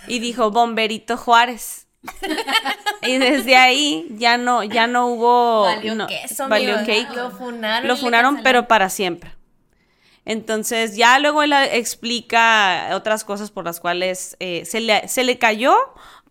Y 0.07 0.19
dijo, 0.19 0.49
Bomberito 0.49 1.17
Juárez. 1.17 1.87
y 3.01 3.17
desde 3.17 3.57
ahí 3.57 4.07
ya 4.11 4.37
no, 4.37 4.63
ya 4.63 4.87
no 4.87 5.07
hubo... 5.07 5.63
Valió 5.63 5.95
no, 5.95 6.07
queso, 6.07 6.47
valió 6.47 6.77
cake. 6.85 7.13
Lo 7.13 7.31
funaron. 7.31 7.85
Lo 7.85 7.97
funaron, 7.97 8.43
pero 8.43 8.69
para 8.69 8.89
siempre. 8.89 9.35
Entonces, 10.25 10.95
ya 10.95 11.19
luego 11.19 11.43
él 11.43 11.51
explica 11.53 12.91
otras 12.93 13.25
cosas 13.25 13.51
por 13.51 13.65
las 13.65 13.81
cuales 13.81 14.37
eh, 14.39 14.63
se, 14.65 14.79
le, 14.79 15.07
se 15.07 15.23
le 15.23 15.37
cayó 15.37 15.75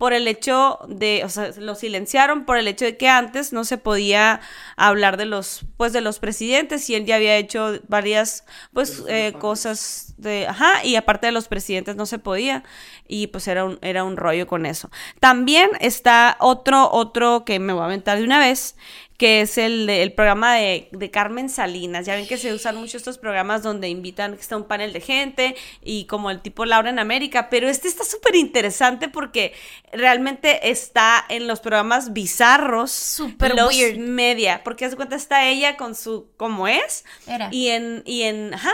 por 0.03 0.15
el 0.15 0.27
hecho 0.27 0.81
de, 0.89 1.23
o 1.25 1.29
sea, 1.29 1.53
lo 1.59 1.77
silenciaron 1.77 2.45
por 2.45 2.59
el 2.59 2.67
hecho 2.67 2.85
de 2.85 2.97
que 2.97 3.09
antes 3.09 3.53
no 3.53 3.63
se 3.63 3.79
podía 3.79 4.41
hablar 4.75 5.17
de 5.17 5.27
los, 5.27 5.65
pues, 5.77 5.93
de 5.93 6.01
los 6.01 6.19
presidentes 6.19 6.91
y 6.91 6.97
él 6.97 7.07
ya 7.07 7.15
había 7.15 7.37
hecho 7.37 7.79
varias, 7.87 8.45
pues, 8.73 9.05
eh, 9.07 9.33
cosas 9.39 10.15
de, 10.17 10.49
ajá, 10.49 10.85
y 10.85 10.97
aparte 10.97 11.27
de 11.29 11.33
los 11.33 11.47
presidentes 11.47 11.95
no 11.95 12.07
se 12.07 12.19
podía 12.19 12.65
y 13.07 13.29
pues 13.29 13.47
era 13.47 13.65
un, 13.65 13.79
era 13.81 14.03
un 14.03 14.17
rollo 14.17 14.49
con 14.49 14.67
eso. 14.67 14.91
También 15.21 15.71
está 15.79 16.37
otro, 16.41 16.91
otro 16.91 17.45
que 17.45 17.61
me 17.61 17.73
voy 17.73 17.83
a 17.83 17.85
aventar 17.85 18.19
de 18.19 18.25
una 18.25 18.41
vez, 18.41 18.75
que 19.23 19.41
es 19.43 19.57
el, 19.57 19.87
de- 19.87 20.03
el 20.03 20.13
programa 20.15 20.57
de, 20.57 20.89
de 20.91 21.11
Carmen 21.13 21.49
Salinas. 21.49 22.07
Ya 22.07 22.17
ven 22.17 22.27
que 22.27 22.37
se 22.37 22.53
usan 22.53 22.75
mucho 22.75 22.97
estos 22.97 23.19
programas 23.19 23.63
donde 23.63 23.89
invitan, 23.89 24.35
que 24.35 24.41
está 24.41 24.57
un 24.57 24.65
panel 24.67 24.93
de 24.93 25.01
gente 25.01 25.55
y 25.81 26.07
como 26.07 26.29
el 26.33 26.41
tipo 26.41 26.65
Laura 26.65 26.91
en 26.91 26.99
América, 26.99 27.49
pero 27.49 27.69
este 27.69 27.87
está 27.87 28.03
súper 28.03 28.35
interesante 28.35 29.09
porque 29.09 29.53
realmente 29.93 30.71
está 30.71 31.25
en 31.29 31.47
los 31.47 31.61
programas 31.61 32.13
bizarros, 32.13 32.91
Súper 32.91 33.55
los 33.55 33.69
weird. 33.73 33.97
media, 33.99 34.63
porque 34.65 34.87
hace 34.87 34.97
cuenta 34.97 35.15
está 35.15 35.47
ella 35.47 35.77
con 35.77 35.95
su, 35.95 36.27
como 36.37 36.67
es, 36.67 37.05
Era. 37.29 37.49
y 37.53 37.69
en, 37.69 38.03
y 38.05 38.23
en, 38.23 38.55
ajá, 38.55 38.73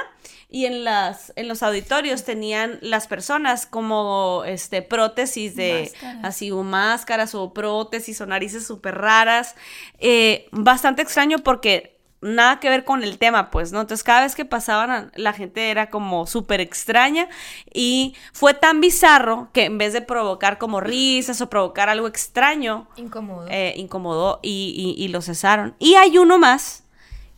y 0.50 0.64
en 0.66 0.82
las, 0.84 1.32
en 1.36 1.46
los 1.48 1.62
auditorios 1.62 2.24
tenían 2.24 2.78
las 2.80 3.06
personas 3.06 3.66
como 3.66 4.44
este 4.46 4.80
prótesis 4.82 5.54
de 5.56 5.90
Máscaras. 5.92 6.24
así 6.24 6.50
o 6.50 6.62
máscaras 6.62 7.34
o 7.34 7.52
prótesis 7.52 8.20
o 8.22 8.26
narices 8.26 8.66
súper 8.66 8.96
raras. 8.96 9.54
Eh, 9.98 10.48
bastante 10.52 11.02
extraño 11.02 11.38
porque 11.40 11.98
nada 12.20 12.58
que 12.60 12.68
ver 12.68 12.84
con 12.84 13.04
el 13.04 13.18
tema, 13.18 13.50
pues, 13.50 13.70
¿no? 13.72 13.80
Entonces 13.82 14.02
cada 14.02 14.22
vez 14.22 14.34
que 14.34 14.44
pasaban 14.44 15.12
la 15.14 15.32
gente 15.32 15.70
era 15.70 15.88
como 15.90 16.26
súper 16.26 16.60
extraña 16.60 17.28
y 17.72 18.14
fue 18.32 18.54
tan 18.54 18.80
bizarro 18.80 19.50
que 19.52 19.66
en 19.66 19.78
vez 19.78 19.92
de 19.92 20.00
provocar 20.00 20.58
como 20.58 20.80
risas 20.80 21.40
o 21.42 21.48
provocar 21.50 21.88
algo 21.90 22.08
extraño, 22.08 22.88
Incómodo. 22.96 23.46
eh, 23.50 23.74
incomodó 23.76 24.40
y, 24.42 24.94
y- 24.98 25.04
y 25.04 25.08
lo 25.08 25.20
cesaron. 25.22 25.76
Y 25.78 25.94
hay 25.94 26.18
uno 26.18 26.38
más 26.38 26.84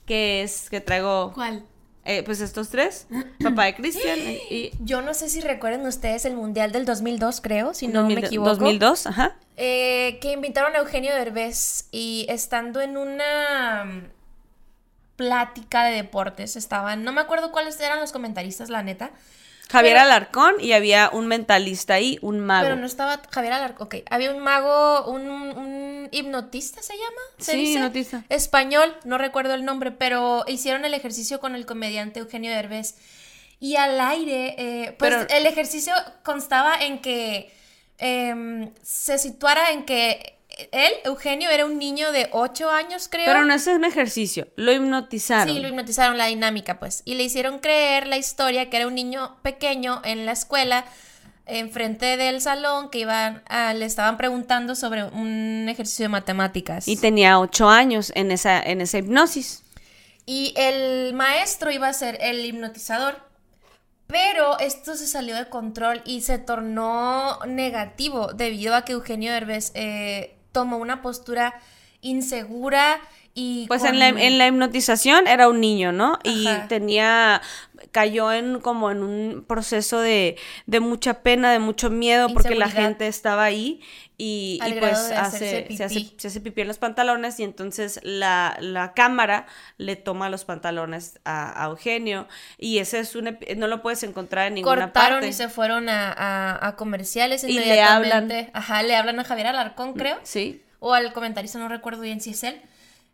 que 0.07 0.43
es 0.43 0.71
que 0.71 0.81
traigo 0.81 1.33
¿Cuál? 1.35 1.67
Eh, 2.11 2.23
pues 2.25 2.41
estos 2.41 2.71
tres, 2.71 3.07
papá 3.41 3.67
de 3.67 3.75
Cristian 3.77 4.19
y, 4.19 4.73
Yo 4.81 5.01
no 5.01 5.15
sé 5.15 5.29
si 5.29 5.41
recuerden 5.41 5.87
ustedes 5.87 6.25
el 6.25 6.35
Mundial 6.35 6.73
del 6.73 6.85
2002, 6.85 7.41
creo, 7.41 7.73
si 7.73 7.87
no 7.87 8.01
2000 8.01 8.21
me 8.21 8.27
equivoco. 8.27 8.51
2002, 8.51 9.07
ajá. 9.07 9.37
Eh, 9.57 10.19
que 10.21 10.33
invitaron 10.33 10.75
a 10.75 10.79
Eugenio 10.79 11.15
Derbez 11.15 11.87
y 11.93 12.27
estando 12.29 12.81
en 12.81 12.97
una 12.97 13.85
mm, 13.85 14.03
plática 15.15 15.85
de 15.85 15.95
deportes 15.95 16.57
estaban, 16.57 17.05
no 17.05 17.13
me 17.13 17.21
acuerdo 17.21 17.53
cuáles 17.53 17.79
eran 17.81 18.01
los 18.01 18.11
comentaristas, 18.11 18.71
la 18.71 18.83
neta, 18.83 19.13
Javier 19.71 19.95
Pero- 19.95 20.05
Alarcón 20.07 20.55
y 20.61 20.73
había 20.73 21.11
un 21.13 21.27
mentalista 21.27 21.95
ahí, 21.95 22.19
un 22.23 22.41
mago. 22.41 22.65
pero 22.65 22.77
no 22.77 22.87
estaba 22.87 23.21
Javier 23.31 23.53
Alarcón, 23.55 23.87
ok, 23.87 23.95
había 24.11 24.33
un 24.33 24.41
mago, 24.41 25.05
un, 25.11 25.29
un 25.31 26.09
hipnotista 26.11 26.83
se 26.83 26.95
llama, 26.95 27.21
¿Se 27.39 27.53
Sí, 27.53 27.59
dice? 27.59 27.73
hipnotista. 27.75 28.25
Español, 28.29 28.97
no 29.05 29.17
recuerdo 29.19 29.55
el 29.55 29.65
nombre, 29.65 29.91
pero 29.93 30.45
hicieron 30.49 30.85
el 30.85 30.95
ejercicio 30.95 31.41
con 31.41 31.55
el 31.55 31.67
comediante 31.67 32.21
Eugenio 32.21 32.51
Derbez. 32.51 32.97
Y 33.61 33.77
al 33.77 34.01
aire, 34.01 34.55
eh, 34.59 34.97
pues 34.99 35.15
Pero- 35.15 35.27
el 35.29 35.47
ejercicio 35.47 35.93
constaba 36.23 36.75
en 36.81 37.01
que 37.01 37.53
em, 37.99 38.73
se 38.83 39.19
situara 39.19 39.73
en 39.73 39.85
que 39.85 40.40
él, 40.73 40.93
Eugenio, 41.05 41.51
era 41.51 41.65
un 41.65 41.79
niño 41.79 42.13
de 42.13 42.29
8 42.33 42.71
años, 42.71 43.09
creo. 43.09 43.27
Pero 43.27 43.45
no 43.45 43.55
es 43.55 43.67
un 43.67 43.85
ejercicio, 43.85 44.49
lo 44.57 44.73
hipnotizaron. 44.73 45.55
Sí, 45.55 45.61
lo 45.61 45.69
hipnotizaron 45.69 46.19
la 46.19 46.27
dinámica, 46.27 46.79
pues. 46.79 47.03
Y 47.05 47.15
le 47.15 47.23
hicieron 47.25 47.59
creer 47.61 48.07
la 48.07 48.17
historia 48.17 48.69
que 48.71 48.77
era 48.77 48.87
un 48.87 48.95
niño 48.95 49.37
pequeño 49.43 50.01
en 50.05 50.27
la 50.27 50.33
escuela, 50.33 50.85
enfrente 51.47 52.17
del 52.17 52.41
salón, 52.41 52.91
que 52.91 52.99
iban 53.01 53.43
a- 53.49 53.75
le 53.75 53.85
estaban 53.85 54.17
preguntando 54.17 54.75
sobre 54.75 55.05
un 55.05 55.67
ejercicio 55.69 56.05
de 56.05 56.09
matemáticas. 56.11 56.87
Y 56.87 56.97
tenía 56.97 57.39
ocho 57.41 57.69
años 57.69 58.13
en 58.15 58.31
esa, 58.31 58.61
en 58.63 58.81
esa 58.81 58.99
hipnosis. 58.99 59.63
Y 60.27 60.55
el 60.57 61.13
maestro 61.15 61.71
iba 61.73 61.89
a 61.89 61.93
ser 61.93 62.19
el 62.21 62.45
hipnotizador. 62.45 63.29
Pero 64.07 64.59
esto 64.59 64.97
se 64.97 65.07
salió 65.07 65.37
de 65.37 65.49
control 65.49 66.03
y 66.05 66.23
se 66.23 66.39
tornó 66.39 67.39
negativo 67.47 68.33
debido 68.33 68.75
a 68.75 68.85
que 68.85 68.93
Eugenio 68.93 69.33
Derbez 69.33 69.71
eh, 69.75 70.37
tomó 70.53 70.79
una 70.79 71.03
postura 71.03 71.55
insegura 72.03 73.01
y... 73.35 73.67
Pues 73.69 73.83
con- 73.83 73.91
en 73.91 73.99
la, 73.99 74.09
en 74.09 74.39
la 74.39 74.47
hipnotización 74.49 75.27
era 75.27 75.49
un 75.49 75.61
niño, 75.61 75.93
¿no? 75.93 76.19
Y 76.25 76.47
tenía, 76.69 77.41
cayó 77.93 78.33
en 78.33 78.61
como 78.61 78.91
en 78.91 79.03
un 79.03 79.45
proceso 79.47 80.01
de, 80.01 80.37
de 80.67 80.81
mucha 80.81 81.23
pena, 81.23 81.53
de 81.53 81.59
mucho 81.61 81.91
miedo, 81.91 82.29
porque 82.35 82.55
la 82.59 82.67
gente 82.83 83.07
estaba 83.07 83.45
ahí 83.45 83.81
y, 84.19 84.59
y 84.67 84.73
pues 84.81 84.99
hace, 85.19 85.67
se, 85.77 85.85
hace, 85.85 85.95
se 86.19 86.29
hace 86.29 86.41
pipí 86.41 86.61
en 86.61 86.69
los 86.69 86.77
pantalones 86.79 87.41
y 87.41 87.45
entonces 87.45 88.01
la, 88.03 88.57
la 88.61 88.93
cámara 88.93 89.47
le 89.79 89.97
toma 89.97 90.29
los 90.29 90.45
pantalones 90.45 91.21
a, 91.25 91.65
a 91.65 91.69
Eugenio 91.69 92.27
y 92.59 92.79
ese 92.79 92.99
es 92.99 93.15
un, 93.15 93.39
no 93.57 93.67
lo 93.67 93.81
puedes 93.81 94.03
encontrar 94.03 94.49
en 94.49 94.55
ninguna 94.55 94.87
cortaron 94.87 95.11
parte. 95.21 95.29
y 95.29 95.33
se 95.33 95.49
fueron 95.49 95.89
a, 95.89 96.13
a- 96.13 96.67
a 96.69 96.77
comerciales 96.77 97.45
Y 97.45 97.53
le 97.53 97.53
inmediatamente. 97.63 98.51
Ajá, 98.53 98.83
le 98.83 98.95
hablan 98.97 99.21
a 99.21 99.25
Javier 99.25 99.47
Alarcón, 99.47 99.95
creo. 99.95 100.19
Sí. 100.25 100.63
O 100.81 100.93
al 100.93 101.13
comentarista, 101.13 101.59
no 101.59 101.69
recuerdo 101.69 102.03
bien 102.03 102.21
si 102.21 102.31
es 102.31 102.43
él. 102.43 102.61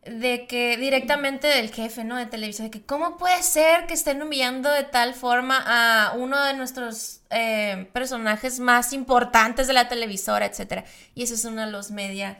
De 0.04 0.46
que 0.46 0.76
directamente 0.76 1.48
del 1.48 1.70
jefe, 1.70 2.04
¿no? 2.04 2.16
De 2.16 2.26
televisión. 2.26 2.68
De 2.68 2.70
que 2.70 2.86
cómo 2.86 3.18
puede 3.18 3.42
ser 3.42 3.86
que 3.86 3.94
estén 3.94 4.22
humillando 4.22 4.70
de 4.70 4.84
tal 4.84 5.14
forma 5.14 5.62
a 5.66 6.14
uno 6.14 6.42
de 6.44 6.54
nuestros 6.54 7.20
eh, 7.30 7.88
personajes 7.92 8.60
más 8.60 8.92
importantes 8.92 9.66
de 9.66 9.72
la 9.72 9.88
televisora, 9.88 10.46
etcétera. 10.46 10.84
Y 11.14 11.24
eso 11.24 11.34
es 11.34 11.42
de 11.42 11.66
los 11.66 11.90
media 11.90 12.38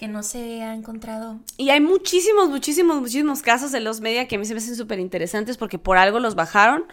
que 0.00 0.08
no 0.08 0.22
se 0.22 0.62
ha 0.62 0.72
encontrado. 0.72 1.40
Y 1.58 1.68
hay 1.68 1.80
muchísimos, 1.80 2.48
muchísimos, 2.48 3.00
muchísimos 3.00 3.42
casos 3.42 3.70
de 3.70 3.80
los 3.80 4.00
media 4.00 4.26
que 4.26 4.36
a 4.36 4.38
mí 4.38 4.46
se 4.46 4.54
me 4.54 4.58
hacen 4.58 4.74
súper 4.74 4.98
interesantes 4.98 5.58
porque 5.58 5.78
por 5.78 5.98
algo 5.98 6.20
los 6.20 6.34
bajaron 6.34 6.86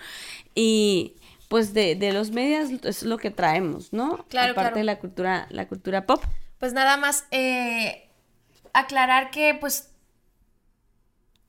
y 0.53 1.15
pues 1.47 1.73
de, 1.73 1.95
de 1.95 2.12
los 2.12 2.32
medias 2.32 2.69
es 2.84 3.03
lo 3.03 3.17
que 3.17 3.32
traemos, 3.32 3.93
¿no? 3.93 4.25
Claro, 4.27 4.51
Aparte 4.51 4.71
claro. 4.71 4.75
de 4.75 4.84
la 4.84 4.99
cultura, 4.99 5.47
la 5.51 5.69
cultura 5.69 6.06
pop. 6.06 6.21
Pues 6.60 6.74
nada 6.74 6.98
más 6.98 7.26
eh, 7.32 8.10
aclarar 8.74 9.32
que 9.32 9.54
pues 9.60 9.91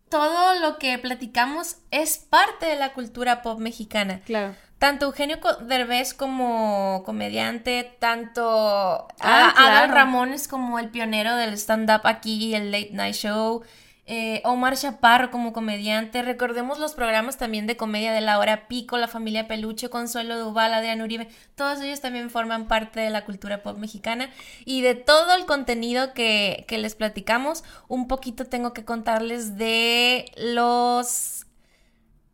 todo 0.08 0.58
lo 0.60 0.78
que 0.78 0.98
platicamos 0.98 1.76
es 1.90 2.18
parte 2.18 2.66
de 2.66 2.76
la 2.76 2.92
cultura 2.94 3.42
pop 3.42 3.58
mexicana. 3.58 4.20
Claro. 4.24 4.54
Tanto 4.78 5.06
Eugenio 5.06 5.38
Derbez 5.62 6.14
como 6.14 7.02
comediante, 7.04 7.96
tanto 7.98 9.08
Ah, 9.20 9.52
Adal 9.56 9.86
claro. 9.88 9.94
Ramones 9.94 10.46
como 10.46 10.78
el 10.78 10.88
pionero 10.90 11.34
del 11.34 11.54
stand-up 11.54 12.02
aquí, 12.04 12.54
el 12.54 12.70
Late 12.70 12.90
Night 12.92 13.16
Show, 13.16 13.64
eh, 14.10 14.40
Omar 14.44 14.74
Chaparro 14.74 15.30
como 15.30 15.52
comediante. 15.52 16.22
Recordemos 16.22 16.78
los 16.78 16.94
programas 16.94 17.36
también 17.36 17.66
de 17.66 17.76
comedia 17.76 18.10
de 18.10 18.22
la 18.22 18.38
hora 18.38 18.66
pico, 18.66 18.96
La 18.96 19.06
familia 19.06 19.46
Peluche, 19.46 19.90
Consuelo 19.90 20.38
Duval, 20.38 20.72
Adrián 20.72 21.02
Uribe. 21.02 21.28
Todos 21.54 21.82
ellos 21.82 22.00
también 22.00 22.30
forman 22.30 22.68
parte 22.68 23.00
de 23.00 23.10
la 23.10 23.26
cultura 23.26 23.62
pop 23.62 23.76
mexicana. 23.76 24.30
Y 24.64 24.80
de 24.80 24.94
todo 24.94 25.34
el 25.34 25.44
contenido 25.44 26.14
que, 26.14 26.64
que 26.66 26.78
les 26.78 26.94
platicamos, 26.94 27.64
un 27.86 28.08
poquito 28.08 28.46
tengo 28.46 28.72
que 28.72 28.86
contarles 28.86 29.58
de 29.58 30.24
los 30.38 31.44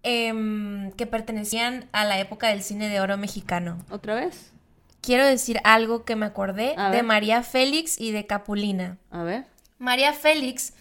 em, 0.04 0.92
que 0.92 1.06
pertenecían 1.06 1.88
a 1.90 2.04
la 2.04 2.20
época 2.20 2.50
del 2.50 2.62
cine 2.62 2.88
de 2.88 3.00
oro 3.00 3.16
mexicano. 3.16 3.78
¿Otra 3.90 4.14
vez? 4.14 4.52
Quiero 5.00 5.26
decir 5.26 5.60
algo 5.64 6.04
que 6.04 6.14
me 6.14 6.26
acordé 6.26 6.74
A 6.76 6.90
de 6.90 6.98
ver. 6.98 7.04
María 7.04 7.42
Félix 7.42 8.00
y 8.00 8.12
de 8.12 8.26
Capulina. 8.26 8.96
A 9.10 9.24
ver. 9.24 9.46
María 9.78 10.12
Félix 10.12 10.72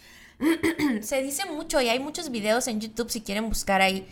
se 1.02 1.22
dice 1.22 1.44
mucho 1.46 1.80
y 1.80 1.88
hay 1.88 1.98
muchos 2.00 2.30
videos 2.30 2.66
en 2.68 2.80
YouTube 2.80 3.10
si 3.10 3.20
quieren 3.22 3.48
buscar 3.48 3.80
ahí. 3.82 4.06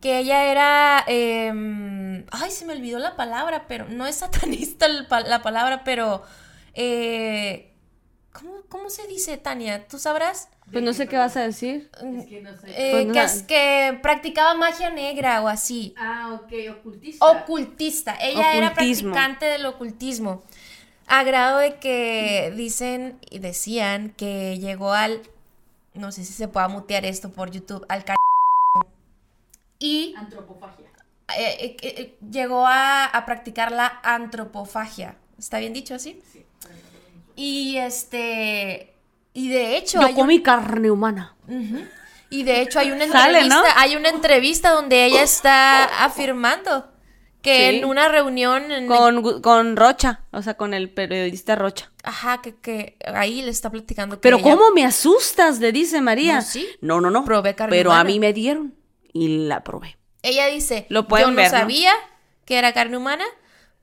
Que 0.00 0.18
ella 0.18 0.44
era. 0.50 1.04
em, 1.06 2.24
ay, 2.30 2.50
se 2.50 2.66
me 2.66 2.74
olvidó 2.74 2.98
la 2.98 3.16
palabra, 3.16 3.66
pero. 3.68 3.88
No 3.88 4.06
es 4.06 4.16
satanista 4.24 4.86
la 4.88 5.42
palabra, 5.42 5.82
pero. 5.84 6.22
eh, 6.74 7.72
¿cómo, 8.32 8.52
cómo 8.68 8.90
se 8.90 9.06
dice, 9.06 9.36
Tania? 9.38 9.86
¿Tú 9.88 9.98
sabrás? 9.98 10.48
Pues 10.72 10.82
no 10.82 10.92
sé 10.94 11.06
qué 11.06 11.16
vas 11.18 11.36
a 11.36 11.42
decir. 11.42 11.90
Es 12.18 12.26
que 12.26 12.40
no 12.40 12.50
sé. 12.58 12.66
Eh, 12.68 12.90
Pues 12.92 13.12
que, 13.12 13.22
es- 13.22 13.42
que 13.42 13.98
practicaba 14.02 14.54
magia 14.54 14.90
negra 14.90 15.40
o 15.42 15.48
así. 15.48 15.94
Ah, 15.96 16.32
ok, 16.42 16.52
ocultista. 16.78 17.24
Ocultista. 17.26 18.16
Ella 18.20 18.54
era 18.56 18.74
practicante 18.74 19.46
del 19.46 19.66
ocultismo. 19.66 20.42
A 21.06 21.22
grado 21.22 21.58
de 21.58 21.76
que 21.76 22.52
dicen 22.56 23.18
y 23.30 23.38
decían 23.40 24.10
que 24.16 24.58
llegó 24.58 24.92
al. 24.94 25.20
No 25.94 26.10
sé 26.12 26.24
si 26.24 26.32
se 26.32 26.48
pueda 26.48 26.68
mutear 26.68 27.04
esto 27.04 27.30
por 27.30 27.50
YouTube. 27.50 27.84
Al 27.88 28.04
car- 28.04 28.16
Y 29.78 30.14
Antropofagia. 30.16 30.86
eh, 31.38 31.56
eh, 31.60 31.76
eh, 31.82 32.18
llegó 32.30 32.66
a, 32.66 33.04
a 33.06 33.24
practicar 33.26 33.70
la 33.72 34.00
antropofagia. 34.02 35.16
¿Está 35.38 35.58
bien 35.58 35.72
dicho 35.72 35.94
así? 35.94 36.20
Sí. 36.32 36.44
Y 37.36 37.76
este. 37.78 38.94
Y 39.34 39.48
de 39.50 39.76
hecho. 39.76 40.00
Yo 40.00 40.08
un- 40.08 40.14
comí 40.14 40.42
carne 40.42 40.90
humana. 40.90 41.34
Y 42.30 42.42
de 42.42 42.62
hecho 42.62 42.80
hay 42.80 42.90
una 42.90 43.06
Sale, 43.06 43.38
entrevista, 43.40 43.54
¿no? 43.74 43.80
hay 43.80 43.96
una 43.96 44.08
entrevista 44.08 44.70
donde 44.70 45.04
ella 45.04 45.22
está 45.22 46.04
afirmando 46.04 46.90
que 47.44 47.70
Sí. 47.70 47.76
en 47.76 47.84
una 47.84 48.08
reunión 48.08 48.72
en- 48.72 48.86
Con, 48.88 49.40
con 49.42 49.76
Rocha, 49.76 50.22
o 50.32 50.42
sea, 50.42 50.54
con 50.56 50.74
el 50.74 50.90
periodista 50.90 51.54
Rocha. 51.54 51.92
ajá, 52.02 52.40
que, 52.42 52.56
que 52.56 52.96
ahí 53.14 53.42
le 53.42 53.50
está 53.50 53.70
platicando 53.70 54.16
que 54.16 54.22
Pero 54.22 54.38
ella- 54.38 54.44
¿cómo 54.56 54.72
me 54.72 54.84
asustas? 54.84 55.60
Le 55.60 55.70
dice 55.70 56.00
María. 56.00 56.36
No, 56.36 56.42
sí. 56.42 56.66
No, 56.80 57.00
no, 57.00 57.10
no. 57.10 57.24
Probé 57.24 57.54
carne 57.54 57.76
Pero 57.76 57.92
a 57.92 58.02
mí 58.02 58.18
me 58.18 58.32
dieron 58.32 58.74
y 59.12 59.46
la 59.46 59.62
probé. 59.62 59.96
ella 60.22 60.46
dice, 60.46 60.86
Lo 60.88 61.06
pueden 61.06 61.26
yo 61.26 61.30
no 61.32 61.36
ver, 61.36 61.52
¿no? 61.52 61.58
sabía 61.58 61.92
que 62.46 62.56
era 62.58 62.72
carne 62.72 62.96
humana, 62.96 63.24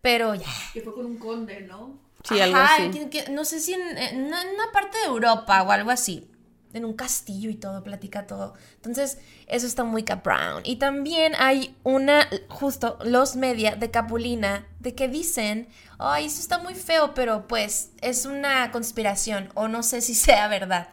pero 0.02 0.34
ya. 0.36 0.48
Que 0.74 0.82
fue 0.82 0.94
con 0.96 1.06
un 1.06 1.18
conde, 1.20 1.62
¿no? 1.62 2.00
Sí, 2.24 2.40
algo 2.40 2.58
Ajá, 2.58 2.76
así. 2.88 2.90
que- 2.90 3.10
que- 3.10 3.32
no 3.32 3.46
sé 3.46 3.60
si 3.60 3.74
en 3.74 4.26
una 4.26 4.72
parte 4.74 4.98
de 4.98 5.06
Europa 5.06 5.62
o 5.62 5.72
algo 5.72 5.92
así. 5.92 6.31
En 6.74 6.86
un 6.86 6.94
castillo 6.94 7.50
y 7.50 7.56
todo, 7.56 7.84
platica 7.84 8.28
todo. 8.28 8.54
Entonces, 8.76 9.18
eso 9.48 9.68
está 9.68 9.84
muy 9.84 10.04
cabrón. 10.04 10.62
Y 10.64 10.78
también 10.78 11.34
hay 11.38 11.76
una, 11.84 12.28
justo, 12.50 12.98
los 13.04 13.36
media 13.36 13.76
de 13.76 13.92
Capulina, 13.92 14.66
de 14.80 14.96
que 14.96 15.08
dicen, 15.08 15.68
ay, 16.00 16.26
eso 16.26 16.40
está 16.40 16.58
muy 16.58 16.76
feo, 16.76 17.14
pero 17.14 17.48
pues 17.48 17.92
es 18.02 18.26
una 18.26 18.72
conspiración, 18.72 19.50
o 19.54 19.68
no 19.68 19.84
sé 19.84 20.02
si 20.02 20.16
sea 20.16 20.48
verdad, 20.48 20.90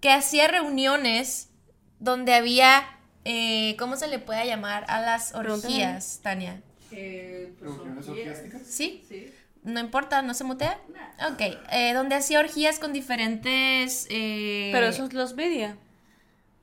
que 0.00 0.10
hacía 0.10 0.48
reuniones 0.48 1.48
donde 1.98 2.34
había, 2.34 2.84
eh, 3.24 3.76
¿cómo 3.78 3.96
se 3.96 4.08
le 4.08 4.18
puede 4.18 4.46
llamar? 4.46 4.84
A 4.88 5.00
las 5.00 5.34
orgías, 5.34 6.20
Tania. 6.22 6.62
Eh, 6.90 7.54
pues, 7.58 7.70
¿Reuniones 7.74 8.08
orgiásticas? 8.08 8.62
¿Sí? 8.66 9.04
Sí. 9.08 9.32
No 9.64 9.80
importa, 9.80 10.22
¿no 10.22 10.34
se 10.34 10.44
mutea? 10.44 10.78
Ok, 11.32 11.40
eh, 11.72 11.92
donde 11.94 12.14
hacía 12.14 12.38
orgías 12.38 12.78
con 12.78 12.92
diferentes... 12.92 14.06
eh, 14.10 14.68
Pero 14.72 14.86
eso 14.86 15.06
es 15.06 15.14
los 15.14 15.34
media. 15.34 15.76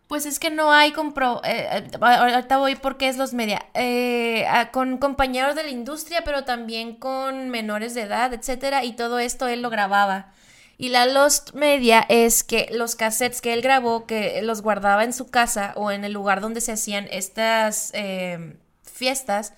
Pues 0.07 0.25
es 0.27 0.39
que 0.39 0.51
no 0.51 0.71
hay 0.71 0.91
compro... 0.91 1.41
eh, 1.43 1.67
eh, 1.71 1.97
ahorita 1.99 2.57
voy 2.57 2.75
porque 2.75 3.07
es 3.07 3.17
los 3.17 3.33
media. 3.33 3.65
Eh, 3.73 4.45
con 4.71 4.97
compañeros 4.99 5.55
de 5.55 5.63
la 5.63 5.69
industria, 5.69 6.23
pero 6.23 6.43
también 6.43 6.95
con 6.95 7.49
menores 7.49 7.95
de 7.95 8.01
edad, 8.03 8.33
etcétera, 8.33 8.83
y 8.83 8.93
todo 8.93 9.17
esto 9.17 9.47
él 9.47 9.61
lo 9.63 9.69
grababa. 9.71 10.31
Y 10.77 10.89
la 10.89 11.05
Lost 11.05 11.53
Media 11.53 12.05
es 12.09 12.43
que 12.43 12.69
los 12.71 12.95
cassettes 12.95 13.41
que 13.41 13.53
él 13.53 13.61
grabó, 13.61 14.05
que 14.05 14.41
los 14.41 14.61
guardaba 14.61 15.03
en 15.03 15.13
su 15.13 15.29
casa 15.29 15.73
o 15.75 15.91
en 15.91 16.03
el 16.03 16.11
lugar 16.13 16.41
donde 16.41 16.61
se 16.61 16.71
hacían 16.71 17.07
estas 17.11 17.91
eh, 17.93 18.57
fiestas, 18.83 19.53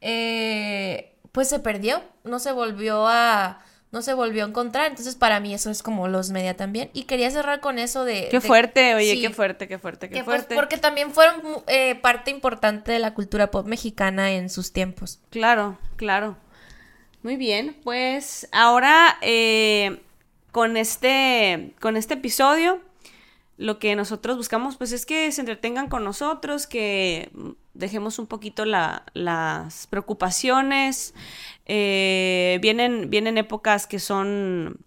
eh, 0.00 1.09
pues 1.32 1.48
se 1.48 1.58
perdió, 1.58 2.02
no 2.24 2.38
se 2.38 2.52
volvió 2.52 3.06
a, 3.06 3.62
no 3.92 4.02
se 4.02 4.14
volvió 4.14 4.44
a 4.44 4.48
encontrar. 4.48 4.86
Entonces 4.86 5.16
para 5.16 5.40
mí 5.40 5.54
eso 5.54 5.70
es 5.70 5.82
como 5.82 6.08
los 6.08 6.30
media 6.30 6.56
también. 6.56 6.90
Y 6.92 7.04
quería 7.04 7.30
cerrar 7.30 7.60
con 7.60 7.78
eso 7.78 8.04
de... 8.04 8.28
Qué 8.30 8.40
de- 8.40 8.46
fuerte, 8.46 8.94
oye, 8.94 9.12
sí, 9.14 9.20
qué 9.20 9.30
fuerte, 9.30 9.68
qué 9.68 9.78
fuerte, 9.78 10.08
qué 10.08 10.16
que, 10.16 10.24
pues, 10.24 10.38
fuerte. 10.42 10.54
porque 10.54 10.78
también 10.78 11.12
fueron 11.12 11.40
eh, 11.66 11.94
parte 11.96 12.30
importante 12.30 12.92
de 12.92 12.98
la 12.98 13.14
cultura 13.14 13.50
pop 13.50 13.66
mexicana 13.66 14.32
en 14.32 14.50
sus 14.50 14.72
tiempos. 14.72 15.20
Claro, 15.30 15.78
claro. 15.96 16.36
Muy 17.22 17.36
bien, 17.36 17.76
pues 17.84 18.48
ahora 18.50 19.18
eh, 19.20 20.00
con 20.52 20.76
este 20.78 21.74
con 21.78 21.98
este 21.98 22.14
episodio 22.14 22.80
lo 23.58 23.78
que 23.78 23.94
nosotros 23.94 24.38
buscamos 24.38 24.78
pues 24.78 24.92
es 24.92 25.04
que 25.04 25.30
se 25.30 25.42
entretengan 25.42 25.88
con 25.88 26.02
nosotros, 26.02 26.66
que 26.66 27.30
dejemos 27.74 28.18
un 28.18 28.26
poquito 28.26 28.64
la- 28.64 29.04
las 29.14 29.86
preocupaciones. 29.86 31.14
Eh, 31.66 32.58
vienen, 32.62 33.10
vienen 33.10 33.38
épocas 33.38 33.86
que 33.86 33.98
son 33.98 34.78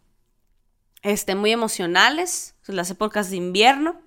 este, 1.02 1.36
muy 1.36 1.52
emocionales, 1.52 2.56
las 2.68 2.90
épocas 2.90 3.30
de 3.30 3.38
invierno. 3.38 4.02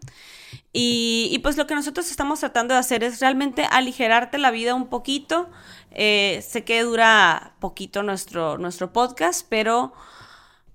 Y, 0.73 1.29
y, 1.33 1.39
pues 1.41 1.57
lo 1.57 1.67
que 1.67 1.75
nosotros 1.75 2.11
estamos 2.11 2.41
tratando 2.41 2.75
de 2.75 2.81
hacer 2.81 3.03
es 3.03 3.21
realmente 3.21 3.65
aligerarte 3.71 4.39
la 4.39 4.51
vida 4.51 4.75
un 4.75 4.89
poquito. 4.89 5.51
Eh, 5.91 6.43
sé 6.47 6.65
que 6.65 6.83
dura 6.83 7.55
poquito 7.61 8.03
nuestro, 8.03 8.59
nuestro 8.59 8.93
podcast, 8.93 9.47
pero, 9.49 9.93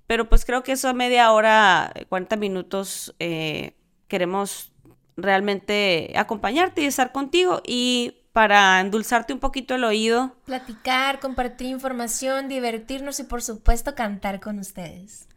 pero 0.07 0.27
pues 0.29 0.45
creo 0.45 0.63
que 0.63 0.73
eso 0.73 0.89
a 0.89 0.93
media 0.93 1.31
hora, 1.31 1.93
40 2.09 2.35
minutos, 2.35 3.15
eh, 3.19 3.75
queremos 4.07 4.70
realmente 5.17 6.13
acompañarte 6.15 6.81
y 6.81 6.85
estar 6.85 7.11
contigo 7.11 7.61
y 7.65 8.17
para 8.31 8.79
endulzarte 8.79 9.33
un 9.33 9.39
poquito 9.39 9.75
el 9.75 9.83
oído. 9.83 10.35
Platicar, 10.45 11.19
compartir 11.19 11.67
información, 11.67 12.47
divertirnos 12.47 13.19
y 13.19 13.23
por 13.23 13.41
supuesto 13.41 13.93
cantar 13.93 14.39
con 14.39 14.57
ustedes. 14.59 15.27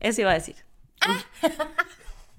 Eso 0.00 0.20
iba 0.20 0.32
a 0.32 0.34
decir. 0.34 0.56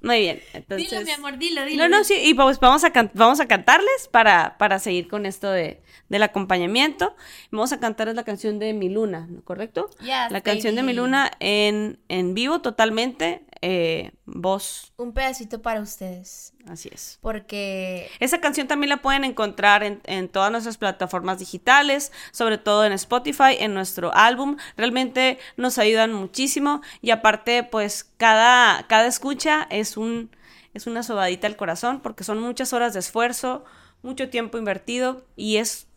Muy 0.02 0.20
bien. 0.20 0.42
Entonces... 0.52 0.90
dilo, 0.90 1.02
mi 1.04 1.12
amor, 1.12 1.38
dilo, 1.38 1.64
dilo. 1.64 1.84
No, 1.88 1.98
no, 1.98 2.04
sí, 2.04 2.16
y 2.22 2.34
pues 2.34 2.60
vamos 2.60 2.84
a, 2.84 2.92
can- 2.92 3.10
vamos 3.14 3.40
a 3.40 3.48
cantarles 3.48 4.10
para, 4.12 4.58
para 4.58 4.78
seguir 4.80 5.08
con 5.08 5.26
esto 5.26 5.50
de, 5.50 5.82
del 6.10 6.24
acompañamiento. 6.24 7.16
Vamos 7.52 7.72
a 7.72 7.80
cantarles 7.80 8.16
la 8.16 8.24
canción 8.26 8.60
de 8.60 8.74
Mi 8.74 8.90
Luna, 8.90 9.28
¿no? 9.30 9.42
¿correcto? 9.44 9.90
Yes, 10.02 10.30
la 10.30 10.42
canción 10.42 10.76
de 10.76 10.84
Mi. 10.84 10.92
Luna 10.92 11.32
en, 11.40 12.00
en 12.10 12.34
vivo 12.34 12.62
totalmente, 12.62 13.46
eh, 13.66 14.12
voz, 14.26 14.92
Un 14.98 15.14
pedacito 15.14 15.62
para 15.62 15.80
ustedes. 15.80 16.52
así 16.68 16.90
es. 16.92 17.18
Porque 17.22 18.10
Esa 18.20 18.42
canción 18.42 18.68
también 18.68 18.90
la 18.90 19.02
pueden 19.02 19.24
encontrar 19.24 19.84
en, 19.84 20.02
en 20.04 20.28
todas 20.28 20.52
nuestras 20.52 20.76
plataformas 20.76 21.40
digitales, 21.40 22.12
sobre 22.34 22.58
todo 22.58 22.84
en 22.84 22.92
Spotify, 22.92 23.56
en 23.58 23.74
nuestro 23.74 24.14
álbum. 24.14 24.58
Realmente 24.76 25.40
nos 25.56 25.78
ayudan 25.78 26.12
muchísimo 26.12 26.82
y 27.02 27.12
aparte, 27.12 27.64
pues 27.64 28.04
cada, 28.18 28.86
cada 28.88 29.08
escucha 29.08 29.66
es, 29.70 29.96
un, 29.96 30.30
es 30.74 30.86
una 30.86 31.02
sobadita 31.02 31.48
al 31.48 31.56
corazón 31.56 32.02
porque 32.02 32.26
son 32.26 32.42
muchas 32.42 32.74
horas 32.74 32.94
de 32.94 33.00
esfuerzo, 33.00 33.64
mucho 34.02 34.30
tiempo 34.30 34.58
invertido 34.58 35.26
y 35.38 35.56
es 35.56 35.88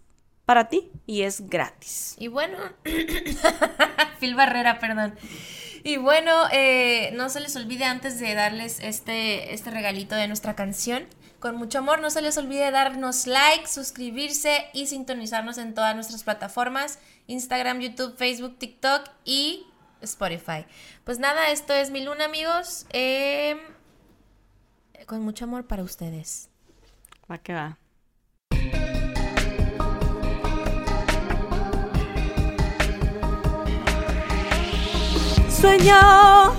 para 0.45 0.69
ti 0.69 0.93
y 1.05 1.23
es 1.23 1.49
gratis. 1.49 2.15
Y 2.17 2.29
bueno, 2.29 2.59
Phil 4.21 4.37
Barrera, 4.37 4.79
perdón. 4.79 5.17
Y 5.87 5.99
bueno, 5.99 6.49
eh, 6.51 7.13
no 7.13 7.29
se 7.29 7.39
les 7.39 7.55
olvide 7.55 7.85
antes 7.85 8.19
de 8.19 8.35
darles 8.35 8.81
este, 8.81 9.55
este 9.55 9.71
regalito 9.71 10.17
de 10.17 10.27
nuestra 10.27 10.57
canción. 10.57 11.07
Con 11.39 11.55
mucho 11.55 11.79
amor, 11.79 12.01
no 12.01 12.11
se 12.11 12.23
les 12.23 12.37
olvide 12.39 12.73
darnos 12.73 13.29
like, 13.29 13.69
suscribirse 13.69 14.67
y 14.73 14.89
sintonizarnos 14.89 15.59
en 15.59 15.75
todas 15.75 15.95
nuestras 15.95 16.25
plataformas, 16.25 16.99
Instagram, 17.29 17.79
YouTube, 17.79 18.17
Facebook, 18.17 18.59
TikTok 18.59 19.09
y 19.25 19.65
Spotify. 20.01 20.67
Pues 21.05 21.21
nada, 21.21 21.51
esto 21.51 21.73
es 21.73 21.93
mi 21.93 22.03
luna, 22.03 22.25
amigos. 22.25 22.87
Em, 22.91 23.61
con 25.07 25.23
mucho 25.23 25.45
amor 25.45 25.69
para 25.69 25.85
ustedes. 25.85 26.49
Va 27.31 27.39
que 27.39 27.55
va. 27.55 27.79
Sueño 35.61 36.53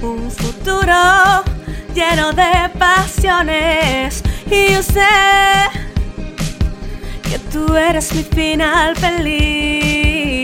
un 0.00 0.30
futuro 0.30 1.42
lleno 1.92 2.32
de 2.32 2.70
pasiones 2.78 4.22
y 4.46 4.72
yo 4.72 4.82
sé 4.82 5.00
que 7.28 7.38
tú 7.50 7.74
eres 7.76 8.14
mi 8.14 8.22
final 8.22 8.94
feliz. 8.96 10.38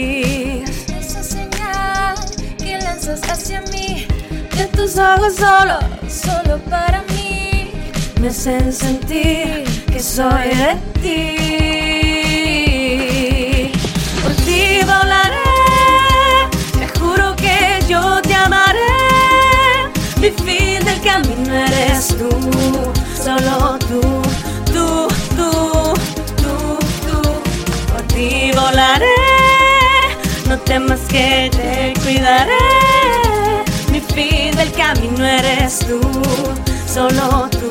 Esa 0.99 1.23
señal 1.23 2.17
que 2.59 2.79
lanzas 2.79 3.23
hacia 3.31 3.61
mí, 3.73 4.09
De 4.57 4.67
tus 4.77 4.99
ojos 4.99 5.37
solo 5.37 5.79
solo 6.09 6.59
para 6.69 7.03
mí. 7.15 7.71
me 8.21 8.29
hacen 8.29 8.73
sentir 8.73 9.65
que 9.87 10.01
soy 10.01 10.49
de 10.49 10.77
ti. 11.01 11.64
Que 31.15 31.49
te 31.53 31.95
cuidaré. 32.03 32.59
Mi 33.93 34.01
fin 34.01 34.57
del 34.57 34.73
camino 34.73 35.25
eres 35.25 35.79
tú, 35.79 36.01
solo 36.93 37.49
tú, 37.51 37.71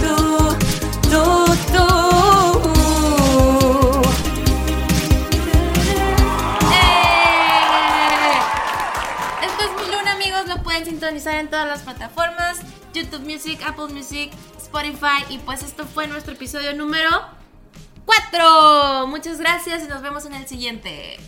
tú, 0.00 0.56
tú, 1.10 1.24
tú. 1.74 1.84
¡Eh! 6.72 8.38
Esto 9.42 9.64
es 9.64 9.70
Mi 9.76 9.84
Luna, 9.94 10.12
amigos. 10.12 10.46
Lo 10.46 10.62
pueden 10.62 10.86
sintonizar 10.86 11.34
en 11.34 11.48
todas 11.50 11.68
las 11.68 11.80
plataformas: 11.80 12.60
YouTube 12.94 13.30
Music, 13.30 13.60
Apple 13.66 13.92
Music, 13.92 14.32
Spotify. 14.56 15.26
Y 15.28 15.36
pues 15.38 15.62
esto 15.62 15.84
fue 15.84 16.06
nuestro 16.06 16.32
episodio 16.32 16.74
número 16.74 17.10
4. 18.06 19.06
Muchas 19.08 19.38
gracias 19.38 19.84
y 19.84 19.88
nos 19.88 20.00
vemos 20.00 20.24
en 20.24 20.32
el 20.32 20.48
siguiente. 20.48 21.18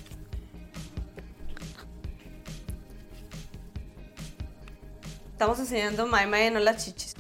Estamos 5.40 5.58
enseñando 5.58 6.06
Maya 6.06 6.26
Maya, 6.26 6.50
no 6.50 6.60
las 6.60 6.84
chichis. 6.84 7.14